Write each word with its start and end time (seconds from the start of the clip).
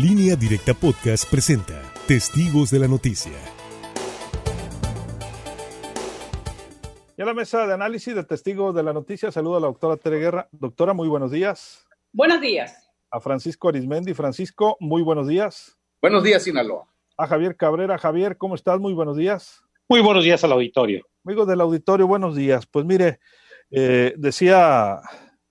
Línea 0.00 0.36
Directa 0.36 0.74
Podcast 0.74 1.28
presenta 1.28 1.82
Testigos 2.06 2.70
de 2.70 2.78
la 2.78 2.86
Noticia. 2.86 3.32
Y 7.16 7.22
a 7.22 7.24
la 7.24 7.34
mesa 7.34 7.66
de 7.66 7.74
análisis 7.74 8.14
de 8.14 8.22
Testigos 8.22 8.76
de 8.76 8.84
la 8.84 8.92
Noticia 8.92 9.32
saluda 9.32 9.56
a 9.56 9.60
la 9.60 9.66
doctora 9.66 9.96
Tere 9.96 10.20
Guerra. 10.20 10.48
Doctora, 10.52 10.92
muy 10.92 11.08
buenos 11.08 11.32
días. 11.32 11.84
Buenos 12.12 12.40
días. 12.40 12.88
A 13.10 13.18
Francisco 13.18 13.70
Arismendi. 13.70 14.14
Francisco, 14.14 14.76
muy 14.78 15.02
buenos 15.02 15.26
días. 15.26 15.76
Buenos 16.00 16.22
días, 16.22 16.44
Sinaloa. 16.44 16.86
A 17.16 17.26
Javier 17.26 17.56
Cabrera. 17.56 17.98
Javier, 17.98 18.36
¿cómo 18.36 18.54
estás? 18.54 18.78
Muy 18.78 18.92
buenos 18.92 19.16
días. 19.16 19.64
Muy 19.88 20.00
buenos 20.00 20.22
días 20.22 20.44
al 20.44 20.52
auditorio. 20.52 21.04
Amigos 21.24 21.48
del 21.48 21.60
auditorio, 21.60 22.06
buenos 22.06 22.36
días. 22.36 22.66
Pues 22.66 22.86
mire, 22.86 23.18
eh, 23.72 24.14
decía 24.16 25.00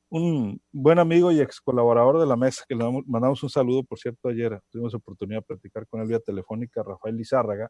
un 0.09 0.61
buen 0.71 0.99
amigo 0.99 1.31
y 1.31 1.41
ex 1.41 1.59
colaborador 1.59 2.19
de 2.19 2.25
la 2.25 2.35
mesa, 2.35 2.63
que 2.67 2.75
le 2.75 2.85
mandamos 3.05 3.43
un 3.43 3.49
saludo, 3.49 3.83
por 3.83 3.99
cierto, 3.99 4.29
ayer 4.29 4.59
tuvimos 4.69 4.93
oportunidad 4.93 5.39
de 5.39 5.45
platicar 5.45 5.87
con 5.87 6.01
él 6.01 6.07
vía 6.07 6.19
telefónica, 6.19 6.83
Rafael 6.83 7.17
Lizárraga, 7.17 7.69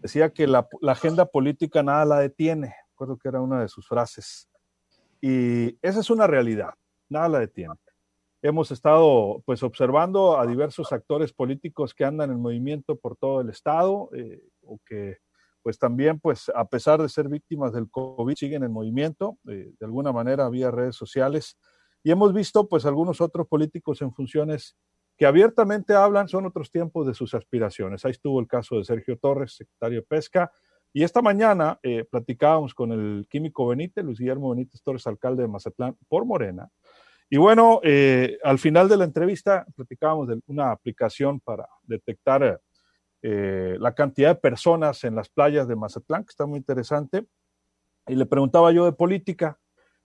decía 0.00 0.30
que 0.30 0.46
la, 0.46 0.66
agenda 0.88 1.26
política 1.26 1.82
nada 1.82 2.04
la 2.04 2.18
detiene, 2.18 2.74
recuerdo 2.90 3.16
que 3.16 3.28
era 3.28 3.40
una 3.40 3.60
de 3.60 3.68
sus 3.68 3.86
frases, 3.86 4.48
y 5.20 5.78
esa 5.80 6.00
es 6.00 6.10
una 6.10 6.26
realidad, 6.26 6.74
nada 7.08 7.28
la 7.28 7.38
detiene. 7.40 7.74
Hemos 8.42 8.70
estado 8.70 9.42
pues 9.46 9.62
observando 9.62 10.38
a 10.38 10.46
diversos 10.46 10.92
actores 10.92 11.32
políticos 11.32 11.94
que 11.94 12.04
andan 12.04 12.30
en 12.30 12.42
movimiento 12.42 12.96
por 12.96 13.16
todo 13.16 13.40
el 13.40 13.48
estado 13.48 14.10
eh, 14.14 14.42
o 14.60 14.78
que 14.84 15.16
pues 15.64 15.78
también, 15.78 16.20
pues 16.20 16.52
a 16.54 16.66
pesar 16.66 17.00
de 17.00 17.08
ser 17.08 17.30
víctimas 17.30 17.72
del 17.72 17.90
COVID, 17.90 18.36
siguen 18.36 18.64
en 18.64 18.70
movimiento, 18.70 19.38
eh, 19.48 19.72
de 19.80 19.86
alguna 19.86 20.12
manera 20.12 20.50
vía 20.50 20.70
redes 20.70 20.94
sociales. 20.94 21.56
Y 22.02 22.10
hemos 22.10 22.34
visto, 22.34 22.68
pues, 22.68 22.84
algunos 22.84 23.22
otros 23.22 23.48
políticos 23.48 24.02
en 24.02 24.12
funciones 24.12 24.76
que 25.16 25.24
abiertamente 25.24 25.94
hablan, 25.94 26.28
son 26.28 26.44
otros 26.44 26.70
tiempos 26.70 27.06
de 27.06 27.14
sus 27.14 27.32
aspiraciones. 27.32 28.04
Ahí 28.04 28.10
estuvo 28.10 28.38
el 28.40 28.46
caso 28.46 28.76
de 28.76 28.84
Sergio 28.84 29.16
Torres, 29.16 29.56
secretario 29.56 30.00
de 30.00 30.06
Pesca. 30.06 30.52
Y 30.92 31.02
esta 31.02 31.22
mañana 31.22 31.78
eh, 31.82 32.04
platicábamos 32.10 32.74
con 32.74 32.92
el 32.92 33.26
químico 33.30 33.66
Benítez, 33.66 34.04
Luis 34.04 34.18
Guillermo 34.18 34.50
Benítez 34.50 34.82
Torres, 34.82 35.06
alcalde 35.06 35.44
de 35.44 35.48
Mazatlán, 35.48 35.96
por 36.08 36.26
Morena. 36.26 36.68
Y 37.30 37.38
bueno, 37.38 37.80
eh, 37.82 38.36
al 38.44 38.58
final 38.58 38.86
de 38.86 38.98
la 38.98 39.04
entrevista 39.04 39.64
platicábamos 39.74 40.28
de 40.28 40.40
una 40.46 40.72
aplicación 40.72 41.40
para 41.40 41.66
detectar 41.84 42.60
eh, 43.26 43.78
la 43.80 43.94
cantidad 43.94 44.34
de 44.34 44.34
personas 44.34 45.02
en 45.02 45.14
las 45.14 45.30
playas 45.30 45.66
de 45.66 45.74
Mazatlán, 45.74 46.24
que 46.24 46.30
está 46.30 46.44
muy 46.44 46.58
interesante. 46.58 47.26
Y 48.06 48.16
le 48.16 48.26
preguntaba 48.26 48.70
yo 48.70 48.84
de 48.84 48.92
política 48.92 49.58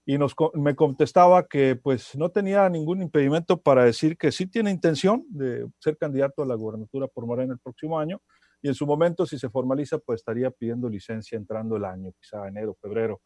y 0.06 0.16
me 0.54 0.74
contestaba 0.74 1.46
que 1.46 1.76
pues 1.76 2.16
no 2.16 2.30
tenía 2.30 2.66
ningún 2.70 3.02
impedimento 3.02 3.60
para 3.60 3.84
decir 3.84 4.16
que 4.16 4.32
sí 4.32 4.46
tiene 4.46 4.70
intención 4.70 5.26
de 5.28 5.68
ser 5.80 5.98
candidato 5.98 6.42
a 6.42 6.46
la 6.46 6.54
gubernatura 6.54 7.08
por 7.08 7.26
Morena 7.26 7.52
el 7.52 7.58
próximo 7.58 7.98
año 7.98 8.22
y 8.62 8.68
en 8.68 8.74
su 8.74 8.86
momento 8.86 9.26
si 9.26 9.38
se 9.38 9.50
formaliza 9.50 9.98
pues 9.98 10.20
estaría 10.20 10.50
pidiendo 10.50 10.88
licencia 10.88 11.36
entrando 11.36 11.76
el 11.76 11.84
año, 11.84 12.12
quizá 12.18 12.48
enero, 12.48 12.74
febrero 12.80 13.20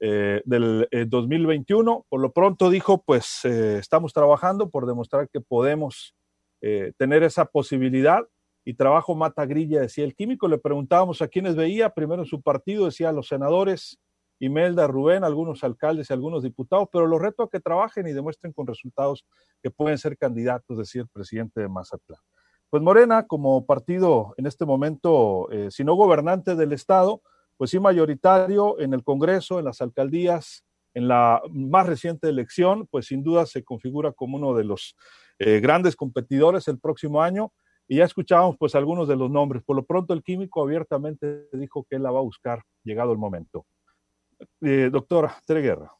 eh, 0.00 0.42
del 0.44 0.88
2021. 1.08 1.92
Eh, 1.92 2.04
por 2.08 2.20
lo 2.20 2.32
pronto 2.32 2.68
dijo 2.68 3.04
pues 3.04 3.44
estamos 3.44 4.12
trabajando 4.12 4.70
por 4.70 4.86
demostrar 4.86 5.28
que 5.28 5.40
podemos 5.40 6.16
tener 6.98 7.22
esa 7.22 7.44
posibilidad 7.46 8.22
y 8.70 8.74
trabajo 8.74 9.16
mata 9.16 9.46
grilla, 9.46 9.80
decía 9.80 10.04
el 10.04 10.14
químico. 10.14 10.46
Le 10.46 10.56
preguntábamos 10.56 11.20
a 11.22 11.26
quiénes 11.26 11.56
veía, 11.56 11.90
primero 11.90 12.22
en 12.22 12.28
su 12.28 12.40
partido, 12.40 12.84
decía 12.84 13.08
a 13.08 13.12
los 13.12 13.26
senadores, 13.26 13.98
Imelda, 14.38 14.86
Rubén, 14.86 15.24
algunos 15.24 15.64
alcaldes 15.64 16.08
y 16.08 16.12
algunos 16.12 16.44
diputados, 16.44 16.88
pero 16.92 17.08
los 17.08 17.20
reto 17.20 17.42
a 17.42 17.50
que 17.50 17.58
trabajen 17.58 18.06
y 18.06 18.12
demuestren 18.12 18.52
con 18.52 18.68
resultados 18.68 19.26
que 19.60 19.72
pueden 19.72 19.98
ser 19.98 20.16
candidatos, 20.16 20.78
decía 20.78 21.02
el 21.02 21.08
presidente 21.08 21.60
de 21.60 21.68
Mazatlán. 21.68 22.20
Pues 22.70 22.80
Morena, 22.80 23.26
como 23.26 23.66
partido 23.66 24.34
en 24.36 24.46
este 24.46 24.64
momento, 24.64 25.50
eh, 25.50 25.72
si 25.72 25.82
no 25.82 25.96
gobernante 25.96 26.54
del 26.54 26.72
Estado, 26.72 27.22
pues 27.56 27.70
sí 27.70 27.80
mayoritario 27.80 28.78
en 28.78 28.94
el 28.94 29.02
Congreso, 29.02 29.58
en 29.58 29.64
las 29.64 29.80
alcaldías, 29.80 30.64
en 30.94 31.08
la 31.08 31.42
más 31.50 31.88
reciente 31.88 32.28
elección, 32.28 32.86
pues 32.86 33.06
sin 33.06 33.24
duda 33.24 33.46
se 33.46 33.64
configura 33.64 34.12
como 34.12 34.36
uno 34.36 34.54
de 34.54 34.62
los 34.62 34.94
eh, 35.40 35.58
grandes 35.58 35.96
competidores 35.96 36.68
el 36.68 36.78
próximo 36.78 37.20
año 37.20 37.52
y 37.90 37.96
ya 37.96 38.04
escuchábamos 38.04 38.56
pues 38.56 38.76
algunos 38.76 39.08
de 39.08 39.16
los 39.16 39.28
nombres. 39.28 39.64
Por 39.64 39.74
lo 39.74 39.84
pronto 39.84 40.14
el 40.14 40.22
químico 40.22 40.62
abiertamente 40.62 41.48
dijo 41.52 41.84
que 41.90 41.96
él 41.96 42.04
la 42.04 42.12
va 42.12 42.20
a 42.20 42.22
buscar 42.22 42.62
llegado 42.84 43.10
el 43.10 43.18
momento. 43.18 43.66
Eh, 44.60 44.90
doctora 44.92 45.36
Tere 45.44 45.60
Guerra. 45.60 45.92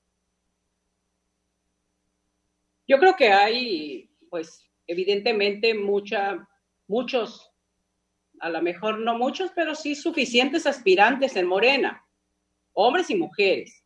Yo 2.86 2.96
creo 3.00 3.16
que 3.16 3.32
hay, 3.32 4.08
pues, 4.30 4.70
evidentemente 4.86 5.74
mucha, 5.74 6.48
muchos, 6.86 7.50
a 8.38 8.50
lo 8.50 8.62
mejor 8.62 9.00
no 9.00 9.18
muchos, 9.18 9.50
pero 9.52 9.74
sí 9.74 9.96
suficientes 9.96 10.68
aspirantes 10.68 11.34
en 11.34 11.48
Morena, 11.48 12.06
hombres 12.72 13.10
y 13.10 13.16
mujeres. 13.16 13.84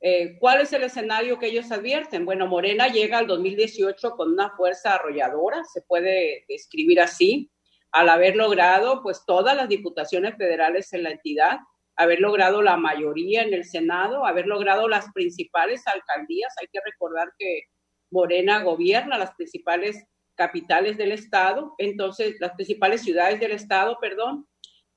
Eh, 0.00 0.36
¿Cuál 0.38 0.60
es 0.60 0.72
el 0.72 0.84
escenario 0.84 1.38
que 1.38 1.46
ellos 1.46 1.72
advierten? 1.72 2.24
Bueno, 2.24 2.46
Morena 2.46 2.88
llega 2.88 3.18
al 3.18 3.26
2018 3.26 4.12
con 4.12 4.32
una 4.32 4.50
fuerza 4.50 4.94
arrolladora, 4.94 5.64
se 5.64 5.82
puede 5.82 6.44
describir 6.48 7.00
así, 7.00 7.50
al 7.90 8.08
haber 8.08 8.36
logrado 8.36 9.02
pues 9.02 9.24
todas 9.26 9.56
las 9.56 9.68
diputaciones 9.68 10.36
federales 10.36 10.92
en 10.92 11.02
la 11.02 11.10
entidad, 11.10 11.58
haber 11.96 12.20
logrado 12.20 12.62
la 12.62 12.76
mayoría 12.76 13.42
en 13.42 13.52
el 13.52 13.64
Senado, 13.64 14.24
haber 14.24 14.46
logrado 14.46 14.88
las 14.88 15.06
principales 15.12 15.84
alcaldías. 15.86 16.54
Hay 16.60 16.68
que 16.72 16.80
recordar 16.84 17.32
que 17.36 17.62
Morena 18.10 18.62
gobierna 18.62 19.18
las 19.18 19.34
principales 19.34 20.04
capitales 20.36 20.96
del 20.96 21.10
estado, 21.10 21.74
entonces 21.78 22.36
las 22.38 22.52
principales 22.52 23.02
ciudades 23.02 23.40
del 23.40 23.50
estado, 23.50 23.98
perdón, 24.00 24.46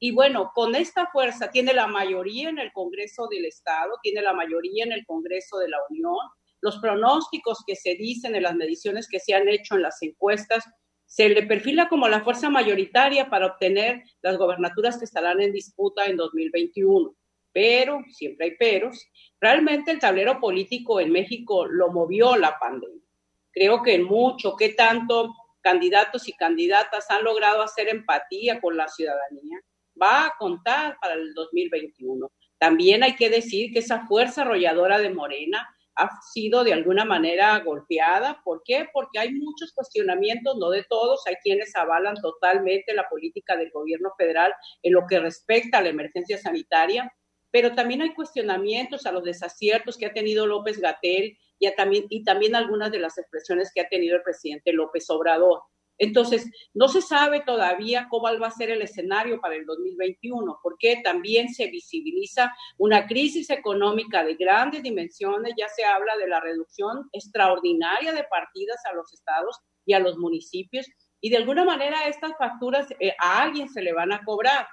y 0.04 0.10
bueno, 0.10 0.52
con 0.56 0.74
esta 0.74 1.06
fuerza 1.12 1.52
tiene 1.52 1.74
la 1.74 1.86
mayoría 1.86 2.50
en 2.50 2.58
el 2.58 2.74
Congreso 2.74 3.28
del 3.28 3.46
Estado, 3.46 3.92
tiene 4.02 4.24
la 4.24 4.34
mayoría 4.34 4.84
en 4.84 4.94
el 4.94 5.06
Congreso 5.06 5.60
de 5.60 5.70
la 5.70 5.78
Unión. 5.92 6.16
Los 6.60 6.80
pronósticos 6.80 7.64
que 7.68 7.76
se 7.76 7.94
dicen 7.94 8.34
en 8.34 8.42
las 8.42 8.56
mediciones 8.56 9.08
que 9.08 9.20
se 9.20 9.36
han 9.36 9.48
hecho 9.48 9.76
en 9.76 9.84
las 9.84 10.02
encuestas, 10.02 10.64
se 11.06 11.30
le 11.30 11.44
perfila 11.44 11.88
como 11.88 12.08
la 12.08 12.24
fuerza 12.24 12.50
mayoritaria 12.50 13.30
para 13.30 13.46
obtener 13.46 14.02
las 14.24 14.38
gobernaturas 14.38 14.98
que 14.98 15.06
estarán 15.06 15.40
en 15.40 15.54
disputa 15.54 16.06
en 16.06 16.18
2021. 16.18 17.16
Pero, 17.54 18.04
siempre 18.10 18.48
hay 18.48 18.58
peros, 18.58 19.06
realmente 19.40 19.92
el 19.92 20.00
tablero 20.00 20.40
político 20.40 21.00
en 21.00 21.12
México 21.12 21.68
lo 21.68 21.92
movió 21.92 22.36
la 22.38 22.58
pandemia. 22.58 23.06
Creo 23.52 23.84
que 23.84 23.94
en 23.94 24.06
mucho, 24.06 24.56
que 24.56 24.70
tanto 24.70 25.32
candidatos 25.62 26.28
y 26.28 26.34
candidatas 26.34 27.12
han 27.12 27.24
logrado 27.24 27.62
hacer 27.62 27.88
empatía 27.88 28.60
con 28.60 28.76
la 28.76 28.88
ciudadanía, 28.88 29.62
va 30.00 30.28
a 30.28 30.34
contar 30.38 30.98
para 31.02 31.16
el 31.16 31.34
2021. 31.34 32.30
También 32.60 33.04
hay 33.04 33.16
que 33.16 33.30
decir 33.30 33.72
que 33.72 33.80
esa 33.80 34.06
fuerza 34.06 34.44
arrolladora 34.44 35.00
de 35.00 35.10
Morena 35.10 35.68
ha 35.96 36.10
sido 36.34 36.64
de 36.64 36.74
alguna 36.74 37.06
manera 37.06 37.60
golpeada. 37.60 38.42
¿Por 38.44 38.62
qué? 38.64 38.88
Porque 38.94 39.20
hay 39.20 39.34
muchos 39.34 39.74
cuestionamientos, 39.74 40.58
no 40.58 40.70
de 40.70 40.84
todos, 40.84 41.26
hay 41.28 41.36
quienes 41.44 41.76
avalan 41.76 42.16
totalmente 42.16 42.94
la 42.94 43.10
política 43.10 43.56
del 43.58 43.72
gobierno 43.72 44.12
federal 44.18 44.54
en 44.84 44.94
lo 44.94 45.06
que 45.08 45.20
respecta 45.20 45.80
a 45.80 45.82
la 45.82 45.90
emergencia 45.90 46.38
sanitaria, 46.38 47.12
pero 47.52 47.76
también 47.76 48.02
hay 48.02 48.14
cuestionamientos 48.14 49.06
a 49.06 49.12
los 49.12 49.24
desaciertos 49.24 49.98
que 49.98 50.06
ha 50.06 50.14
tenido 50.14 50.48
López 50.48 50.80
Gatel 50.80 51.38
y, 51.60 51.76
también, 51.76 52.06
y 52.10 52.24
algunas 52.56 52.92
de 52.92 53.00
las 53.00 53.18
expresiones 53.18 53.72
que 53.74 53.82
ha 53.82 53.90
tenido 53.90 54.16
el 54.16 54.24
presidente 54.24 54.74
López 54.74 55.10
Obrador. 55.10 55.62
Entonces, 56.02 56.50
no 56.74 56.88
se 56.88 57.00
sabe 57.00 57.42
todavía 57.42 58.08
cómo 58.10 58.28
va 58.40 58.48
a 58.48 58.52
ser 58.52 58.72
el 58.72 58.82
escenario 58.82 59.40
para 59.40 59.54
el 59.54 59.68
2021, 59.68 60.60
porque 60.64 61.00
también 61.04 61.54
se 61.54 61.68
visibiliza 61.68 62.52
una 62.80 63.06
crisis 63.06 63.52
económica 63.52 64.24
de 64.24 64.34
grandes 64.34 64.82
dimensiones, 64.82 65.54
ya 65.56 65.68
se 65.70 65.86
habla 65.86 66.18
de 66.18 66.28
la 66.28 66.40
reducción 66.40 67.08
extraordinaria 67.12 68.14
de 68.14 68.24
partidas 68.24 68.80
a 68.92 68.96
los 68.96 69.14
estados 69.14 69.60
y 69.86 69.94
a 69.94 70.00
los 70.00 70.18
municipios, 70.18 70.88
y 71.22 71.30
de 71.30 71.38
alguna 71.38 71.66
manera 71.66 72.08
estas 72.08 72.32
facturas 72.36 72.88
eh, 73.00 73.14
a 73.20 73.44
alguien 73.44 73.70
se 73.70 73.84
le 73.84 73.94
van 73.94 74.12
a 74.12 74.24
cobrar. 74.26 74.68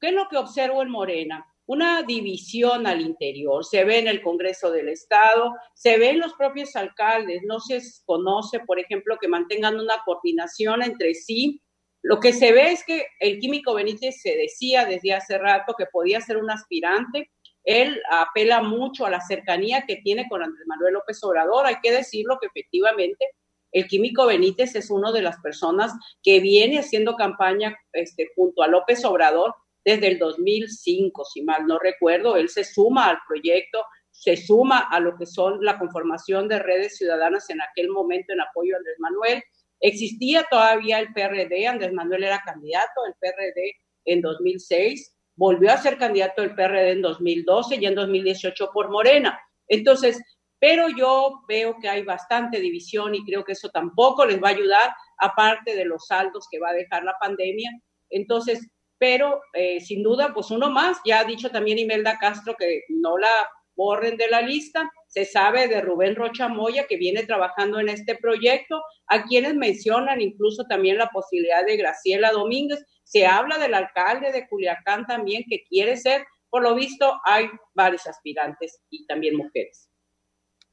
¿Qué 0.00 0.08
es 0.08 0.14
lo 0.14 0.26
que 0.28 0.38
observo 0.38 0.82
en 0.82 0.90
Morena? 0.90 1.46
Una 1.66 2.02
división 2.02 2.86
al 2.86 3.00
interior. 3.00 3.64
Se 3.64 3.84
ve 3.84 3.98
en 3.98 4.08
el 4.08 4.22
Congreso 4.22 4.70
del 4.70 4.88
Estado, 4.88 5.52
se 5.74 5.98
ve 5.98 6.10
en 6.10 6.20
los 6.20 6.34
propios 6.34 6.76
alcaldes. 6.76 7.42
No 7.44 7.60
se 7.60 7.80
conoce, 8.04 8.60
por 8.60 8.78
ejemplo, 8.78 9.16
que 9.20 9.28
mantengan 9.28 9.78
una 9.80 9.94
coordinación 10.04 10.82
entre 10.82 11.14
sí. 11.14 11.62
Lo 12.02 12.20
que 12.20 12.32
se 12.32 12.52
ve 12.52 12.72
es 12.72 12.84
que 12.84 13.06
el 13.18 13.38
químico 13.38 13.74
Benítez 13.74 14.20
se 14.20 14.36
decía 14.36 14.84
desde 14.84 15.14
hace 15.14 15.38
rato 15.38 15.74
que 15.76 15.86
podía 15.86 16.20
ser 16.20 16.36
un 16.36 16.50
aspirante. 16.50 17.30
Él 17.64 17.98
apela 18.10 18.62
mucho 18.62 19.06
a 19.06 19.10
la 19.10 19.22
cercanía 19.22 19.86
que 19.86 19.96
tiene 19.96 20.28
con 20.28 20.42
Andrés 20.42 20.66
Manuel 20.66 20.94
López 20.94 21.22
Obrador. 21.24 21.64
Hay 21.64 21.76
que 21.82 21.92
decirlo 21.92 22.36
que 22.38 22.48
efectivamente 22.48 23.24
el 23.72 23.88
químico 23.88 24.26
Benítez 24.26 24.76
es 24.76 24.90
una 24.90 25.12
de 25.12 25.22
las 25.22 25.40
personas 25.40 25.92
que 26.22 26.40
viene 26.40 26.78
haciendo 26.78 27.16
campaña 27.16 27.74
este, 27.94 28.30
junto 28.36 28.62
a 28.62 28.68
López 28.68 29.02
Obrador 29.06 29.54
desde 29.84 30.08
el 30.08 30.18
2005, 30.18 31.24
si 31.24 31.42
mal 31.42 31.66
no 31.66 31.78
recuerdo. 31.78 32.36
Él 32.36 32.48
se 32.48 32.64
suma 32.64 33.08
al 33.08 33.18
proyecto, 33.28 33.84
se 34.10 34.36
suma 34.36 34.78
a 34.90 35.00
lo 35.00 35.16
que 35.16 35.26
son 35.26 35.64
la 35.64 35.78
conformación 35.78 36.48
de 36.48 36.58
redes 36.58 36.96
ciudadanas 36.96 37.50
en 37.50 37.60
aquel 37.60 37.90
momento 37.90 38.32
en 38.32 38.40
apoyo 38.40 38.74
a 38.74 38.78
Andrés 38.78 38.96
Manuel. 38.98 39.42
Existía 39.80 40.46
todavía 40.50 41.00
el 41.00 41.12
PRD, 41.12 41.66
Andrés 41.66 41.92
Manuel 41.92 42.24
era 42.24 42.42
candidato 42.44 43.02
del 43.04 43.14
PRD 43.20 43.76
en 44.06 44.20
2006, 44.20 45.14
volvió 45.36 45.72
a 45.72 45.78
ser 45.78 45.98
candidato 45.98 46.42
del 46.42 46.54
PRD 46.54 46.92
en 46.92 47.02
2012 47.02 47.76
y 47.76 47.86
en 47.86 47.94
2018 47.94 48.70
por 48.72 48.90
Morena. 48.90 49.38
Entonces, 49.68 50.22
pero 50.58 50.88
yo 50.88 51.42
veo 51.46 51.76
que 51.80 51.88
hay 51.88 52.02
bastante 52.04 52.60
división 52.60 53.14
y 53.14 53.24
creo 53.24 53.44
que 53.44 53.52
eso 53.52 53.68
tampoco 53.68 54.24
les 54.24 54.42
va 54.42 54.48
a 54.48 54.52
ayudar, 54.52 54.94
aparte 55.18 55.74
de 55.74 55.84
los 55.84 56.06
saldos 56.06 56.46
que 56.50 56.58
va 56.58 56.70
a 56.70 56.74
dejar 56.74 57.04
la 57.04 57.16
pandemia. 57.20 57.70
Entonces, 58.08 58.66
pero 59.04 59.42
eh, 59.52 59.82
sin 59.82 60.02
duda, 60.02 60.32
pues 60.32 60.50
uno 60.50 60.70
más, 60.70 60.96
ya 61.04 61.20
ha 61.20 61.24
dicho 61.24 61.50
también 61.50 61.78
Imelda 61.78 62.16
Castro 62.18 62.56
que 62.58 62.84
no 62.88 63.18
la 63.18 63.28
borren 63.76 64.16
de 64.16 64.28
la 64.28 64.40
lista. 64.40 64.90
Se 65.08 65.26
sabe 65.26 65.68
de 65.68 65.82
Rubén 65.82 66.16
Rocha 66.16 66.48
Moya, 66.48 66.86
que 66.88 66.96
viene 66.96 67.26
trabajando 67.26 67.78
en 67.78 67.90
este 67.90 68.16
proyecto, 68.16 68.82
a 69.08 69.24
quienes 69.24 69.56
mencionan 69.56 70.22
incluso 70.22 70.64
también 70.64 70.96
la 70.96 71.10
posibilidad 71.10 71.66
de 71.66 71.76
Graciela 71.76 72.32
Domínguez. 72.32 72.82
Se 73.02 73.26
habla 73.26 73.58
del 73.58 73.74
alcalde 73.74 74.32
de 74.32 74.48
Culiacán 74.48 75.04
también, 75.04 75.44
que 75.50 75.64
quiere 75.64 75.98
ser. 75.98 76.24
Por 76.48 76.62
lo 76.62 76.74
visto, 76.74 77.20
hay 77.26 77.50
varios 77.74 78.06
aspirantes 78.06 78.80
y 78.88 79.04
también 79.04 79.36
mujeres. 79.36 79.90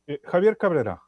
Eh, 0.08 0.22
Javier 0.24 0.56
Cabrera. 0.56 1.02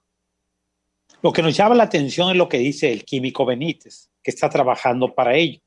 Lo 1.21 1.31
que 1.31 1.41
nos 1.41 1.55
llama 1.55 1.75
la 1.75 1.83
atención 1.83 2.31
es 2.31 2.35
lo 2.35 2.49
que 2.49 2.57
dice 2.57 2.91
el 2.91 3.05
químico 3.05 3.45
Benítez, 3.45 4.11
que 4.21 4.31
está 4.31 4.49
trabajando 4.49 5.15
para 5.15 5.35
ello, 5.35 5.61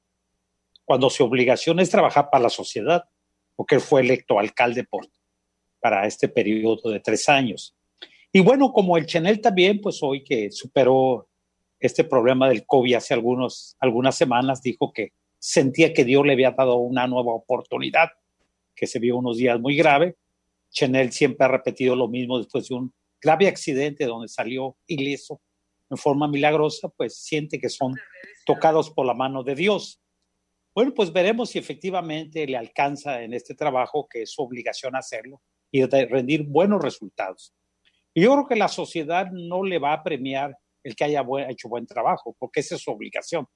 cuando 0.86 1.10
su 1.10 1.24
obligación 1.24 1.80
es 1.80 1.90
trabajar 1.90 2.30
para 2.30 2.44
la 2.44 2.48
sociedad, 2.48 3.04
porque 3.54 3.74
él 3.74 3.80
fue 3.82 4.00
electo 4.00 4.38
alcalde 4.38 4.84
por 4.84 5.06
para 5.80 6.06
este 6.06 6.28
periodo 6.28 6.90
de 6.90 7.00
tres 7.00 7.28
años. 7.28 7.76
Y 8.32 8.40
bueno, 8.40 8.72
como 8.72 8.96
el 8.96 9.06
Chanel 9.06 9.40
también, 9.40 9.80
pues 9.80 10.02
hoy 10.02 10.24
que 10.24 10.50
superó 10.50 11.28
este 11.78 12.04
problema 12.04 12.48
del 12.48 12.66
COVID 12.66 12.94
hace 12.94 13.14
algunos, 13.14 13.76
algunas 13.78 14.16
semanas, 14.16 14.62
dijo 14.62 14.92
que 14.92 15.12
sentía 15.38 15.92
que 15.92 16.04
Dios 16.04 16.24
le 16.26 16.32
había 16.32 16.50
dado 16.52 16.76
una 16.76 17.06
nueva 17.06 17.34
oportunidad, 17.34 18.08
que 18.74 18.86
se 18.86 18.98
vio 18.98 19.16
unos 19.16 19.36
días 19.36 19.60
muy 19.60 19.76
grave. 19.76 20.16
Chanel 20.70 21.12
siempre 21.12 21.44
ha 21.44 21.48
repetido 21.48 21.94
lo 21.94 22.08
mismo 22.08 22.38
después 22.38 22.68
de 22.68 22.74
un 22.74 22.92
grave 23.20 23.48
accidente 23.48 24.06
donde 24.06 24.28
salió 24.28 24.76
ileso 24.86 25.40
en 25.90 25.96
forma 25.96 26.26
milagrosa, 26.26 26.88
pues 26.88 27.16
siente 27.16 27.60
que 27.60 27.68
son 27.68 27.94
tocados 28.44 28.90
por 28.90 29.06
la 29.06 29.14
mano 29.14 29.44
de 29.44 29.54
Dios. 29.54 30.00
Bueno, 30.76 30.92
pues 30.92 31.10
veremos 31.10 31.48
si 31.48 31.58
efectivamente 31.58 32.46
le 32.46 32.58
alcanza 32.58 33.22
en 33.22 33.32
este 33.32 33.54
trabajo, 33.54 34.06
que 34.06 34.20
es 34.20 34.30
su 34.30 34.42
obligación 34.42 34.94
hacerlo, 34.94 35.40
y 35.70 35.82
rendir 35.86 36.42
buenos 36.42 36.82
resultados. 36.82 37.54
Y 38.12 38.24
yo 38.24 38.34
creo 38.34 38.46
que 38.46 38.56
la 38.56 38.68
sociedad 38.68 39.30
no 39.32 39.64
le 39.64 39.78
va 39.78 39.94
a 39.94 40.02
premiar 40.02 40.54
el 40.82 40.94
que 40.94 41.04
haya 41.04 41.24
hecho 41.48 41.70
buen 41.70 41.86
trabajo, 41.86 42.36
porque 42.38 42.60
esa 42.60 42.74
es 42.74 42.82
su 42.82 42.90
obligación. 42.90 43.46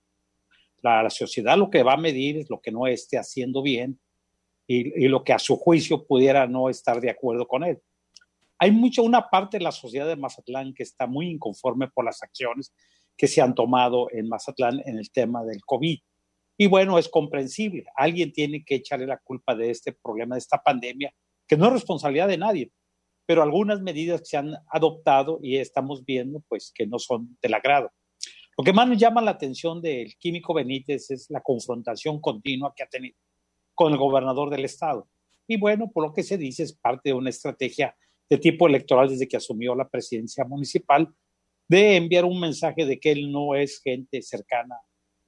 La, 0.79 1.11
sociedad 1.11 1.59
lo 1.59 1.69
que 1.69 1.83
va 1.83 1.93
a 1.93 1.99
medir 1.99 2.39
es 2.39 2.49
lo 2.49 2.59
que 2.59 2.73
no 2.73 2.87
esté 2.87 3.19
haciendo 3.19 3.61
bien 3.61 4.01
y, 4.67 5.05
y, 5.05 5.09
lo 5.09 5.23
que 5.23 5.35
a 5.35 5.39
su 5.39 5.59
juicio 5.59 6.07
pudiera 6.07 6.47
no 6.47 6.71
estar 6.71 7.03
de 7.03 7.11
acuerdo 7.11 7.47
con 7.47 7.65
él. 7.65 7.83
Hay 8.59 8.71
mucha, 8.71 9.03
una 9.03 9.29
parte 9.29 9.59
de 9.59 9.65
la 9.65 9.73
sociedad 9.73 10.07
de 10.07 10.17
Mazatlán 10.17 10.73
que 10.73 10.85
está 10.85 11.07
muy 11.07 11.29
inconforme 11.29 11.89
por 11.89 12.03
las 12.03 12.23
acciones 12.23 12.73
que 13.15 13.29
se 13.29 13.43
han 13.43 13.55
tomado 13.55 14.09
en 14.11 14.27
Mazatlán 14.27 14.81
en 14.87 14.97
el 14.97 15.11
tema 15.11 15.45
del 15.45 15.61
COVID. 15.67 15.99
Y 16.61 16.67
bueno, 16.67 16.99
es 16.99 17.09
comprensible. 17.09 17.87
Alguien 17.97 18.35
tiene 18.35 18.63
que 18.63 18.75
echarle 18.75 19.07
la 19.07 19.17
culpa 19.17 19.55
de 19.55 19.71
este 19.71 19.95
problema, 19.95 20.35
de 20.35 20.41
esta 20.41 20.59
pandemia, 20.63 21.11
que 21.49 21.57
no 21.57 21.69
es 21.69 21.73
responsabilidad 21.73 22.29
de 22.29 22.37
nadie, 22.37 22.71
pero 23.25 23.43
algunas 23.43 23.81
medidas 23.81 24.21
que 24.21 24.27
se 24.27 24.37
han 24.37 24.53
adoptado 24.71 25.41
y 25.43 25.57
estamos 25.57 26.05
viendo 26.05 26.45
pues 26.51 26.71
que 26.75 26.87
no 26.87 26.99
son 26.99 27.39
del 27.41 27.55
agrado. 27.55 27.91
Lo 28.59 28.63
que 28.63 28.75
más 28.75 28.87
nos 28.87 28.99
llama 28.99 29.23
la 29.23 29.31
atención 29.31 29.81
del 29.81 30.15
químico 30.19 30.53
Benítez 30.53 31.11
es 31.11 31.31
la 31.31 31.41
confrontación 31.41 32.21
continua 32.21 32.75
que 32.77 32.83
ha 32.83 32.89
tenido 32.89 33.17
con 33.75 33.93
el 33.93 33.99
gobernador 33.99 34.51
del 34.51 34.67
estado. 34.67 35.09
Y 35.49 35.57
bueno, 35.57 35.91
por 35.91 36.09
lo 36.09 36.13
que 36.13 36.23
se 36.23 36.37
dice, 36.37 36.65
es 36.65 36.77
parte 36.77 37.09
de 37.09 37.15
una 37.15 37.31
estrategia 37.31 37.97
de 38.29 38.37
tipo 38.37 38.67
electoral 38.67 39.09
desde 39.09 39.27
que 39.27 39.39
asumió 39.39 39.75
la 39.75 39.89
presidencia 39.89 40.45
municipal 40.45 41.09
de 41.67 41.97
enviar 41.97 42.27
un 42.27 42.39
mensaje 42.39 42.85
de 42.85 43.01
que 43.01 43.13
él 43.13 43.33
no 43.33 43.55
es 43.55 43.81
gente 43.81 44.21
cercana 44.21 44.77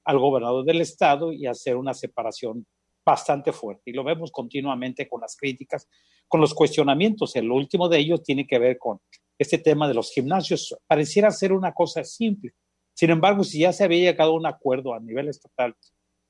al 0.05 0.19
gobernador 0.19 0.65
del 0.65 0.81
estado 0.81 1.31
y 1.31 1.45
hacer 1.47 1.75
una 1.75 1.93
separación 1.93 2.65
bastante 3.05 3.51
fuerte. 3.51 3.91
Y 3.91 3.93
lo 3.93 4.03
vemos 4.03 4.31
continuamente 4.31 5.07
con 5.07 5.21
las 5.21 5.35
críticas 5.35 5.87
con 6.33 6.41
los 6.41 6.55
cuestionamientos. 6.55 7.35
El 7.35 7.51
último 7.51 7.87
de 7.87 7.99
ellos 7.99 8.23
tiene 8.23 8.47
que 8.47 8.57
ver 8.57 8.79
con 8.79 8.99
este 9.37 9.59
tema 9.59 9.87
de 9.87 9.93
los 9.93 10.11
gimnasios. 10.11 10.75
Pareciera 10.87 11.29
ser 11.29 11.53
una 11.53 11.73
cosa 11.73 12.03
simple. 12.03 12.53
Sin 12.95 13.11
embargo, 13.11 13.43
si 13.43 13.59
ya 13.59 13.71
se 13.71 13.83
había 13.83 14.11
llegado 14.11 14.31
a 14.31 14.37
un 14.37 14.47
acuerdo 14.47 14.95
a 14.95 14.99
nivel 14.99 15.29
estatal, 15.29 15.75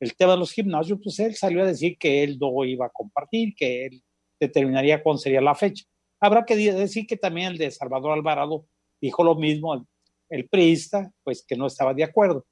el 0.01 0.13
tema 0.15 0.33
de 0.33 0.39
los 0.39 0.51
gimnasios, 0.51 0.99
pues 1.01 1.19
él 1.19 1.35
salió 1.35 1.63
a 1.63 1.65
decir 1.65 1.97
que 1.97 2.21
él 2.21 2.37
no 2.37 2.65
iba 2.65 2.85
a 2.85 2.89
compartir, 2.89 3.53
que 3.55 3.85
él 3.85 4.03
determinaría 4.39 5.01
cuándo 5.01 5.19
sería 5.19 5.39
la 5.39 5.55
fecha. 5.55 5.85
Habrá 6.19 6.43
que 6.43 6.55
decir 6.55 7.07
que 7.07 7.15
también 7.15 7.53
el 7.53 7.57
de 7.57 7.71
Salvador 7.71 8.11
Alvarado 8.11 8.65
dijo 8.99 9.23
lo 9.23 9.35
mismo, 9.35 9.73
el, 9.73 9.83
el 10.29 10.49
priista, 10.49 11.13
pues 11.23 11.45
que 11.47 11.55
no 11.55 11.67
estaba 11.67 11.93
de 11.93 12.03
acuerdo. 12.03 12.45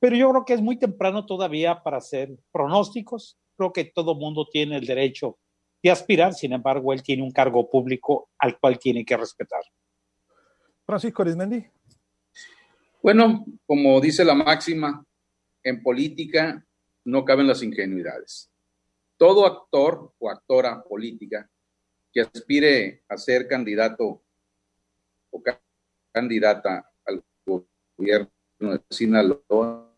Pero 0.00 0.16
yo 0.16 0.30
creo 0.30 0.44
que 0.46 0.54
es 0.54 0.62
muy 0.62 0.78
temprano 0.78 1.26
todavía 1.26 1.82
para 1.82 1.98
hacer 1.98 2.34
pronósticos. 2.50 3.38
Creo 3.56 3.72
que 3.72 3.84
todo 3.84 4.14
mundo 4.14 4.48
tiene 4.50 4.78
el 4.78 4.86
derecho 4.86 5.38
y 5.82 5.90
aspirar, 5.90 6.34
sin 6.34 6.54
embargo, 6.54 6.92
él 6.92 7.02
tiene 7.02 7.22
un 7.22 7.30
cargo 7.30 7.68
público 7.68 8.30
al 8.38 8.58
cual 8.58 8.78
tiene 8.78 9.04
que 9.04 9.16
respetar. 9.16 9.62
Francisco 10.86 11.22
Arizmendi. 11.22 11.64
Bueno, 13.02 13.44
como 13.66 14.00
dice 14.00 14.24
la 14.24 14.34
máxima, 14.34 15.04
en 15.62 15.82
política 15.82 16.66
no 17.04 17.24
caben 17.24 17.46
las 17.46 17.62
ingenuidades. 17.62 18.50
Todo 19.18 19.46
actor 19.46 20.14
o 20.18 20.30
actora 20.30 20.82
política 20.82 21.48
que 22.12 22.22
aspire 22.22 23.04
a 23.08 23.16
ser 23.16 23.46
candidato 23.46 24.22
o 25.30 25.42
candidata 26.12 26.90
al 27.06 27.22
gobierno 27.46 28.30
de 28.58 28.80
Sinaloa 28.90 29.89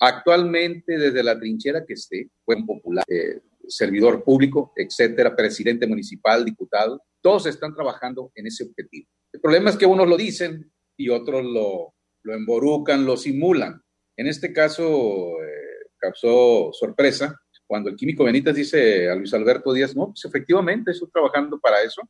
Actualmente, 0.00 0.98
desde 0.98 1.22
la 1.22 1.38
trinchera 1.38 1.84
que 1.84 1.92
esté, 1.92 2.30
buen 2.46 2.64
popular, 2.64 3.04
eh, 3.06 3.40
servidor 3.68 4.24
público, 4.24 4.72
etcétera, 4.74 5.36
presidente 5.36 5.86
municipal, 5.86 6.44
diputado, 6.44 7.02
todos 7.20 7.46
están 7.46 7.74
trabajando 7.74 8.32
en 8.34 8.46
ese 8.46 8.64
objetivo. 8.64 9.06
El 9.32 9.40
problema 9.40 9.70
es 9.70 9.76
que 9.76 9.86
unos 9.86 10.08
lo 10.08 10.16
dicen 10.16 10.72
y 10.96 11.10
otros 11.10 11.44
lo, 11.44 11.94
lo 12.22 12.34
emborucan, 12.34 13.04
lo 13.04 13.16
simulan. 13.16 13.80
En 14.16 14.26
este 14.26 14.52
caso, 14.52 15.40
eh, 15.42 15.90
causó 15.98 16.70
sorpresa 16.72 17.38
cuando 17.66 17.88
el 17.88 17.96
químico 17.96 18.24
Benítez 18.24 18.56
dice 18.56 19.08
a 19.08 19.14
Luis 19.14 19.32
Alberto 19.32 19.72
Díaz, 19.72 19.94
no, 19.94 20.06
pues 20.06 20.24
efectivamente 20.24 20.90
estoy 20.90 21.08
trabajando 21.10 21.60
para 21.60 21.82
eso. 21.82 22.02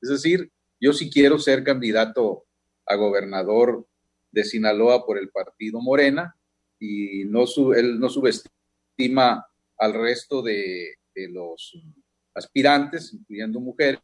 Es 0.00 0.08
decir, 0.08 0.50
yo 0.80 0.92
sí 0.94 1.10
quiero 1.10 1.38
ser 1.38 1.62
candidato 1.62 2.46
a 2.86 2.94
gobernador 2.94 3.86
de 4.30 4.44
Sinaloa 4.44 5.04
por 5.04 5.18
el 5.18 5.28
partido 5.28 5.80
Morena, 5.80 6.34
y 6.82 7.24
no 7.26 7.44
él 7.74 8.00
no 8.00 8.08
subestima 8.08 9.46
al 9.78 9.94
resto 9.94 10.42
de, 10.42 10.96
los 11.14 11.80
aspirantes, 12.34 13.12
incluyendo 13.12 13.60
mujeres, 13.60 14.00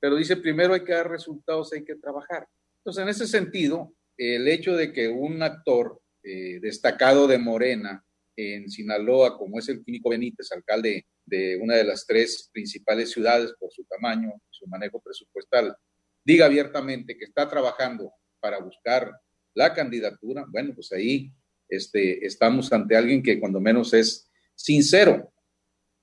pero 0.00 0.16
dice 0.16 0.36
primero 0.36 0.72
hay 0.72 0.84
que 0.84 0.92
dar 0.92 1.10
resultados, 1.10 1.72
hay 1.72 1.84
que 1.84 1.96
trabajar. 1.96 2.46
Entonces, 2.78 3.02
en 3.02 3.08
ese 3.08 3.26
sentido, 3.26 3.92
el 4.16 4.48
hecho 4.48 4.74
de 4.74 4.92
que 4.92 5.08
un 5.08 5.42
actor 5.42 6.00
eh, 6.22 6.60
destacado 6.60 7.26
de 7.26 7.38
Morena 7.38 8.02
en 8.36 8.70
Sinaloa, 8.70 9.36
como 9.36 9.58
es 9.58 9.68
el 9.68 9.84
Químico 9.84 10.10
Benítez, 10.10 10.50
alcalde 10.52 11.06
de 11.26 11.56
una 11.56 11.74
de 11.74 11.84
las 11.84 12.06
tres 12.06 12.48
principales 12.52 13.10
ciudades 13.10 13.52
por 13.58 13.70
su 13.70 13.84
tamaño, 13.84 14.32
su 14.48 14.66
manejo 14.66 15.00
presupuestal, 15.00 15.76
diga 16.24 16.46
abiertamente 16.46 17.18
que 17.18 17.24
está 17.24 17.48
trabajando 17.48 18.12
para 18.40 18.60
buscar 18.60 19.12
la 19.54 19.74
candidatura, 19.74 20.46
bueno, 20.48 20.72
pues 20.74 20.90
ahí 20.92 21.30
este, 21.76 22.26
estamos 22.26 22.72
ante 22.72 22.96
alguien 22.96 23.22
que 23.22 23.40
cuando 23.40 23.60
menos 23.60 23.94
es 23.94 24.30
sincero. 24.54 25.32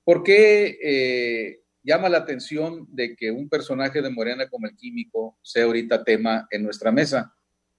¿Por 0.03 0.23
qué 0.23 0.77
eh, 0.81 1.61
llama 1.83 2.09
la 2.09 2.19
atención 2.19 2.88
de 2.89 3.15
que 3.15 3.31
un 3.31 3.47
personaje 3.49 4.01
de 4.01 4.09
Morena 4.09 4.49
como 4.49 4.67
el 4.67 4.75
químico 4.75 5.38
sea 5.41 5.65
ahorita 5.65 6.03
tema 6.03 6.47
en 6.49 6.63
nuestra 6.63 6.91
mesa? 6.91 7.33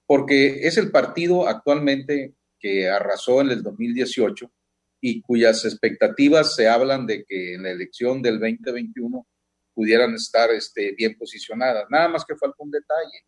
Porque 0.05 0.67
es 0.67 0.77
el 0.77 0.91
partido 0.91 1.47
actualmente 1.47 2.35
que 2.59 2.87
arrasó 2.89 3.41
en 3.41 3.51
el 3.51 3.63
2018 3.63 4.51
y 5.01 5.21
cuyas 5.21 5.65
expectativas 5.65 6.55
se 6.55 6.69
hablan 6.69 7.05
de 7.07 7.25
que 7.25 7.55
en 7.55 7.63
la 7.63 7.71
elección 7.71 8.21
del 8.21 8.39
2021 8.39 9.27
pudieran 9.73 10.13
estar 10.13 10.51
este, 10.51 10.93
bien 10.93 11.17
posicionadas. 11.17 11.85
Nada 11.89 12.07
más 12.07 12.23
que 12.23 12.35
falta 12.35 12.57
un 12.59 12.71
detalle. 12.71 13.25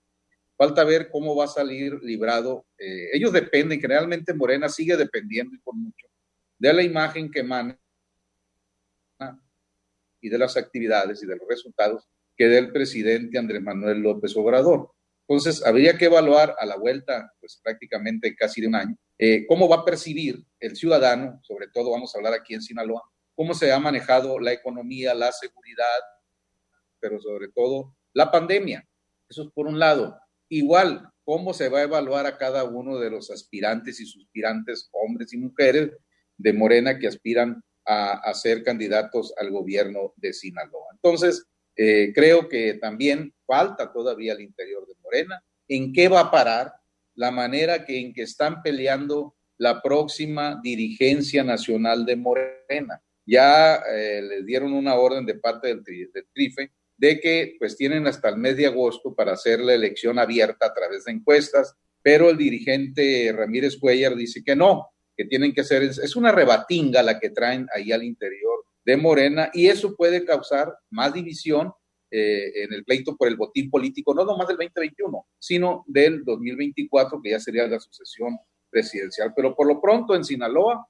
Falta 0.63 0.85
ver 0.85 1.09
cómo 1.09 1.35
va 1.35 1.43
a 1.43 1.49
salir 1.49 1.99
librado. 2.03 2.65
Eh, 2.77 3.09
ellos 3.11 3.33
dependen, 3.33 3.81
generalmente 3.81 4.33
Morena 4.33 4.69
sigue 4.69 4.95
dependiendo 4.95 5.53
y 5.53 5.59
por 5.59 5.75
mucho, 5.75 6.07
de 6.57 6.71
la 6.71 6.81
imagen 6.81 7.29
que 7.29 7.41
emana 7.41 7.77
y 10.21 10.29
de 10.29 10.37
las 10.37 10.55
actividades 10.55 11.21
y 11.21 11.25
de 11.25 11.35
los 11.35 11.45
resultados 11.49 12.07
que 12.37 12.47
dé 12.47 12.59
el 12.59 12.71
presidente 12.71 13.37
Andrés 13.37 13.61
Manuel 13.61 13.99
López 13.99 14.37
Obrador. 14.37 14.93
Entonces, 15.27 15.65
habría 15.65 15.97
que 15.97 16.05
evaluar 16.05 16.55
a 16.57 16.65
la 16.65 16.77
vuelta, 16.77 17.33
pues 17.41 17.59
prácticamente 17.61 18.33
casi 18.33 18.61
de 18.61 18.67
un 18.67 18.75
año, 18.75 18.95
eh, 19.17 19.45
cómo 19.45 19.67
va 19.67 19.81
a 19.81 19.85
percibir 19.85 20.45
el 20.61 20.77
ciudadano, 20.77 21.41
sobre 21.43 21.67
todo 21.73 21.91
vamos 21.91 22.15
a 22.15 22.19
hablar 22.19 22.35
aquí 22.35 22.53
en 22.53 22.61
Sinaloa, 22.61 23.03
cómo 23.35 23.53
se 23.53 23.69
ha 23.73 23.79
manejado 23.79 24.39
la 24.39 24.53
economía, 24.53 25.13
la 25.13 25.33
seguridad, 25.33 25.99
pero 27.01 27.19
sobre 27.19 27.49
todo 27.49 27.97
la 28.13 28.31
pandemia. 28.31 28.87
Eso 29.27 29.43
es 29.43 29.49
por 29.51 29.67
un 29.67 29.77
lado. 29.77 30.22
Igual, 30.53 31.09
cómo 31.23 31.51
se 31.51 31.67
va 31.67 31.79
a 31.79 31.83
evaluar 31.83 32.27
a 32.27 32.37
cada 32.37 32.63
uno 32.63 32.99
de 32.99 33.09
los 33.09 33.31
aspirantes 33.31 33.99
y 33.99 34.05
suspirantes, 34.05 34.87
hombres 34.91 35.33
y 35.33 35.37
mujeres 35.37 35.89
de 36.37 36.53
Morena 36.53 36.99
que 36.99 37.07
aspiran 37.07 37.59
a, 37.87 38.31
ser 38.35 38.61
candidatos 38.61 39.33
al 39.39 39.49
gobierno 39.49 40.13
de 40.15 40.31
Sinaloa. 40.31 40.91
Entonces, 40.93 41.43
eh, 41.75 42.11
creo 42.13 42.47
que 42.47 42.75
también 42.75 43.33
falta 43.47 43.91
todavía 43.91 44.33
al 44.33 44.41
interior 44.41 44.85
de 44.85 44.93
Morena. 45.01 45.43
¿En 45.67 45.91
qué 45.91 46.07
va 46.07 46.19
a 46.19 46.31
parar 46.31 46.71
la 47.15 47.31
manera 47.31 47.83
en 47.87 48.13
que 48.13 48.21
están 48.21 48.61
peleando 48.61 49.35
la 49.57 49.81
próxima 49.81 50.59
dirigencia 50.61 51.43
nacional 51.43 52.05
de 52.05 52.15
Morena? 52.15 53.01
Ya 53.25 53.77
eh, 53.91 54.21
les 54.21 54.45
dieron 54.45 54.71
una 54.73 54.93
orden 54.93 55.25
de 55.25 55.33
parte 55.33 55.69
del, 55.69 55.83
del 55.83 56.27
TRIFE 56.31 56.71
de 56.97 57.19
que 57.19 57.55
pues 57.59 57.75
tienen 57.75 58.07
hasta 58.07 58.29
el 58.29 58.37
mes 58.37 58.57
de 58.57 58.67
agosto 58.67 59.13
para 59.13 59.33
hacer 59.33 59.59
la 59.59 59.73
elección 59.73 60.19
abierta 60.19 60.67
a 60.67 60.73
través 60.73 61.05
de 61.05 61.11
encuestas, 61.11 61.75
pero 62.01 62.29
el 62.29 62.37
dirigente 62.37 63.33
Ramírez 63.35 63.77
Cuellar 63.77 64.15
dice 64.15 64.43
que 64.43 64.55
no, 64.55 64.87
que 65.15 65.25
tienen 65.25 65.53
que 65.53 65.61
hacer, 65.61 65.83
es 65.83 66.15
una 66.15 66.31
rebatinga 66.31 67.01
la 67.03 67.19
que 67.19 67.29
traen 67.29 67.67
ahí 67.73 67.91
al 67.91 68.03
interior 68.03 68.65
de 68.85 68.97
Morena 68.97 69.49
y 69.53 69.67
eso 69.67 69.95
puede 69.95 70.25
causar 70.25 70.73
más 70.89 71.13
división 71.13 71.71
eh, 72.15 72.63
en 72.63 72.73
el 72.73 72.83
pleito 72.83 73.15
por 73.17 73.27
el 73.27 73.35
botín 73.35 73.71
político, 73.71 74.13
no 74.13 74.23
nomás 74.23 74.47
del 74.47 74.57
2021, 74.57 75.25
sino 75.39 75.83
del 75.87 76.23
2024, 76.23 77.19
que 77.19 77.31
ya 77.31 77.39
sería 77.39 77.67
la 77.67 77.79
sucesión 77.79 78.37
presidencial. 78.69 79.33
Pero 79.35 79.55
por 79.55 79.65
lo 79.65 79.81
pronto 79.81 80.13
en 80.13 80.23
Sinaloa, 80.23 80.85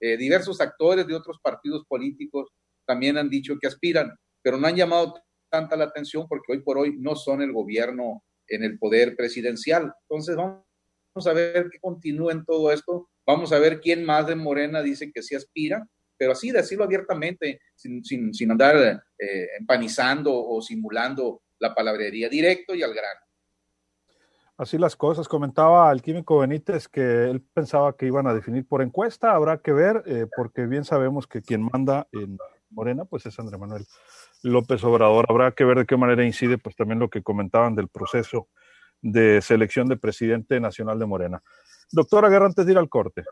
eh, 0.00 0.16
diversos 0.16 0.60
actores 0.60 1.06
de 1.06 1.14
otros 1.14 1.38
partidos 1.40 1.84
políticos 1.86 2.50
también 2.84 3.16
han 3.16 3.30
dicho 3.30 3.56
que 3.60 3.68
aspiran, 3.68 4.16
pero 4.42 4.56
no 4.56 4.66
han 4.66 4.74
llamado 4.74 5.14
tanta 5.54 5.76
la 5.76 5.84
atención 5.84 6.26
porque 6.28 6.50
hoy 6.50 6.62
por 6.62 6.78
hoy 6.78 6.96
no 6.98 7.14
son 7.14 7.40
el 7.42 7.52
gobierno 7.52 8.24
en 8.48 8.64
el 8.64 8.76
poder 8.76 9.14
presidencial. 9.14 9.94
Entonces 10.02 10.34
vamos 10.34 11.26
a 11.26 11.32
ver 11.32 11.68
qué 11.70 11.78
continúa 11.78 12.32
en 12.32 12.44
todo 12.44 12.72
esto. 12.72 13.08
Vamos 13.24 13.52
a 13.52 13.60
ver 13.60 13.80
quién 13.80 14.04
más 14.04 14.26
de 14.26 14.34
Morena 14.34 14.82
dice 14.82 15.12
que 15.12 15.22
sí 15.22 15.36
aspira, 15.36 15.86
pero 16.16 16.32
así 16.32 16.50
decirlo 16.50 16.82
abiertamente, 16.82 17.60
sin, 17.76 18.04
sin, 18.04 18.34
sin 18.34 18.50
andar 18.50 19.04
eh, 19.16 19.48
empanizando 19.60 20.34
o 20.34 20.60
simulando 20.60 21.42
la 21.60 21.72
palabrería 21.72 22.28
directo 22.28 22.74
y 22.74 22.82
al 22.82 22.92
grano. 22.92 23.20
Así 24.56 24.76
las 24.76 24.96
cosas. 24.96 25.28
Comentaba 25.28 25.90
el 25.92 26.02
químico 26.02 26.40
Benítez 26.40 26.88
que 26.88 27.30
él 27.30 27.42
pensaba 27.42 27.96
que 27.96 28.06
iban 28.06 28.26
a 28.26 28.34
definir 28.34 28.66
por 28.66 28.82
encuesta. 28.82 29.34
Habrá 29.34 29.58
que 29.58 29.72
ver, 29.72 30.02
eh, 30.06 30.26
porque 30.36 30.66
bien 30.66 30.84
sabemos 30.84 31.28
que 31.28 31.42
quien 31.42 31.62
manda 31.62 32.08
en 32.10 32.38
Morena, 32.74 33.04
pues 33.04 33.24
es 33.26 33.38
Andrés 33.38 33.58
Manuel 33.58 33.86
López 34.42 34.82
Obrador. 34.84 35.26
Habrá 35.28 35.52
que 35.52 35.64
ver 35.64 35.78
de 35.78 35.86
qué 35.86 35.96
manera 35.96 36.24
incide, 36.24 36.58
pues 36.58 36.76
también 36.76 36.98
lo 36.98 37.08
que 37.08 37.22
comentaban 37.22 37.74
del 37.74 37.88
proceso 37.88 38.48
de 39.00 39.40
selección 39.40 39.88
de 39.88 39.96
presidente 39.96 40.60
nacional 40.60 40.98
de 40.98 41.06
Morena. 41.06 41.42
Doctora 41.90 42.28
Guerra, 42.28 42.46
antes 42.46 42.66
de 42.66 42.72
ir 42.72 42.78
al 42.78 42.88
corte. 42.88 43.24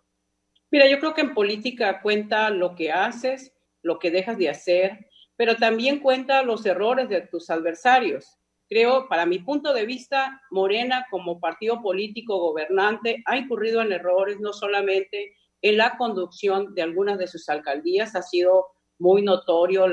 Mira, 0.71 0.89
yo 0.89 0.99
creo 0.99 1.15
que 1.15 1.23
en 1.23 1.35
política 1.35 2.01
cuenta 2.01 2.49
lo 2.51 2.75
que 2.75 2.93
haces, 2.93 3.53
lo 3.83 3.99
que 3.99 4.11
dejas 4.11 4.39
de 4.39 4.49
hacer, 4.49 5.07
pero 5.37 5.57
también 5.57 5.99
cuenta 5.99 6.43
los 6.43 6.65
errores 6.65 7.09
de 7.09 7.23
tus 7.23 7.51
adversarios. 7.51 8.39
Creo, 8.69 9.09
para 9.09 9.27
mi 9.27 9.39
punto 9.39 9.75
de 9.75 9.85
vista, 9.85 10.41
Morena 10.51 11.07
como 11.11 11.41
partido 11.41 11.83
político 11.83 12.39
gobernante 12.39 13.23
ha 13.27 13.37
incurrido 13.37 13.83
en 13.83 13.93
errores 13.93 14.41
no 14.41 14.53
solamente 14.53 15.35
en 15.61 15.77
la 15.77 15.97
conducción 15.97 16.75
de 16.75 16.83
algunas 16.83 17.19
de 17.19 17.27
sus 17.27 17.49
alcaldías, 17.49 18.17
ha 18.17 18.23
sido 18.23 18.67
muy 19.03 19.21
notorio, 19.21 19.87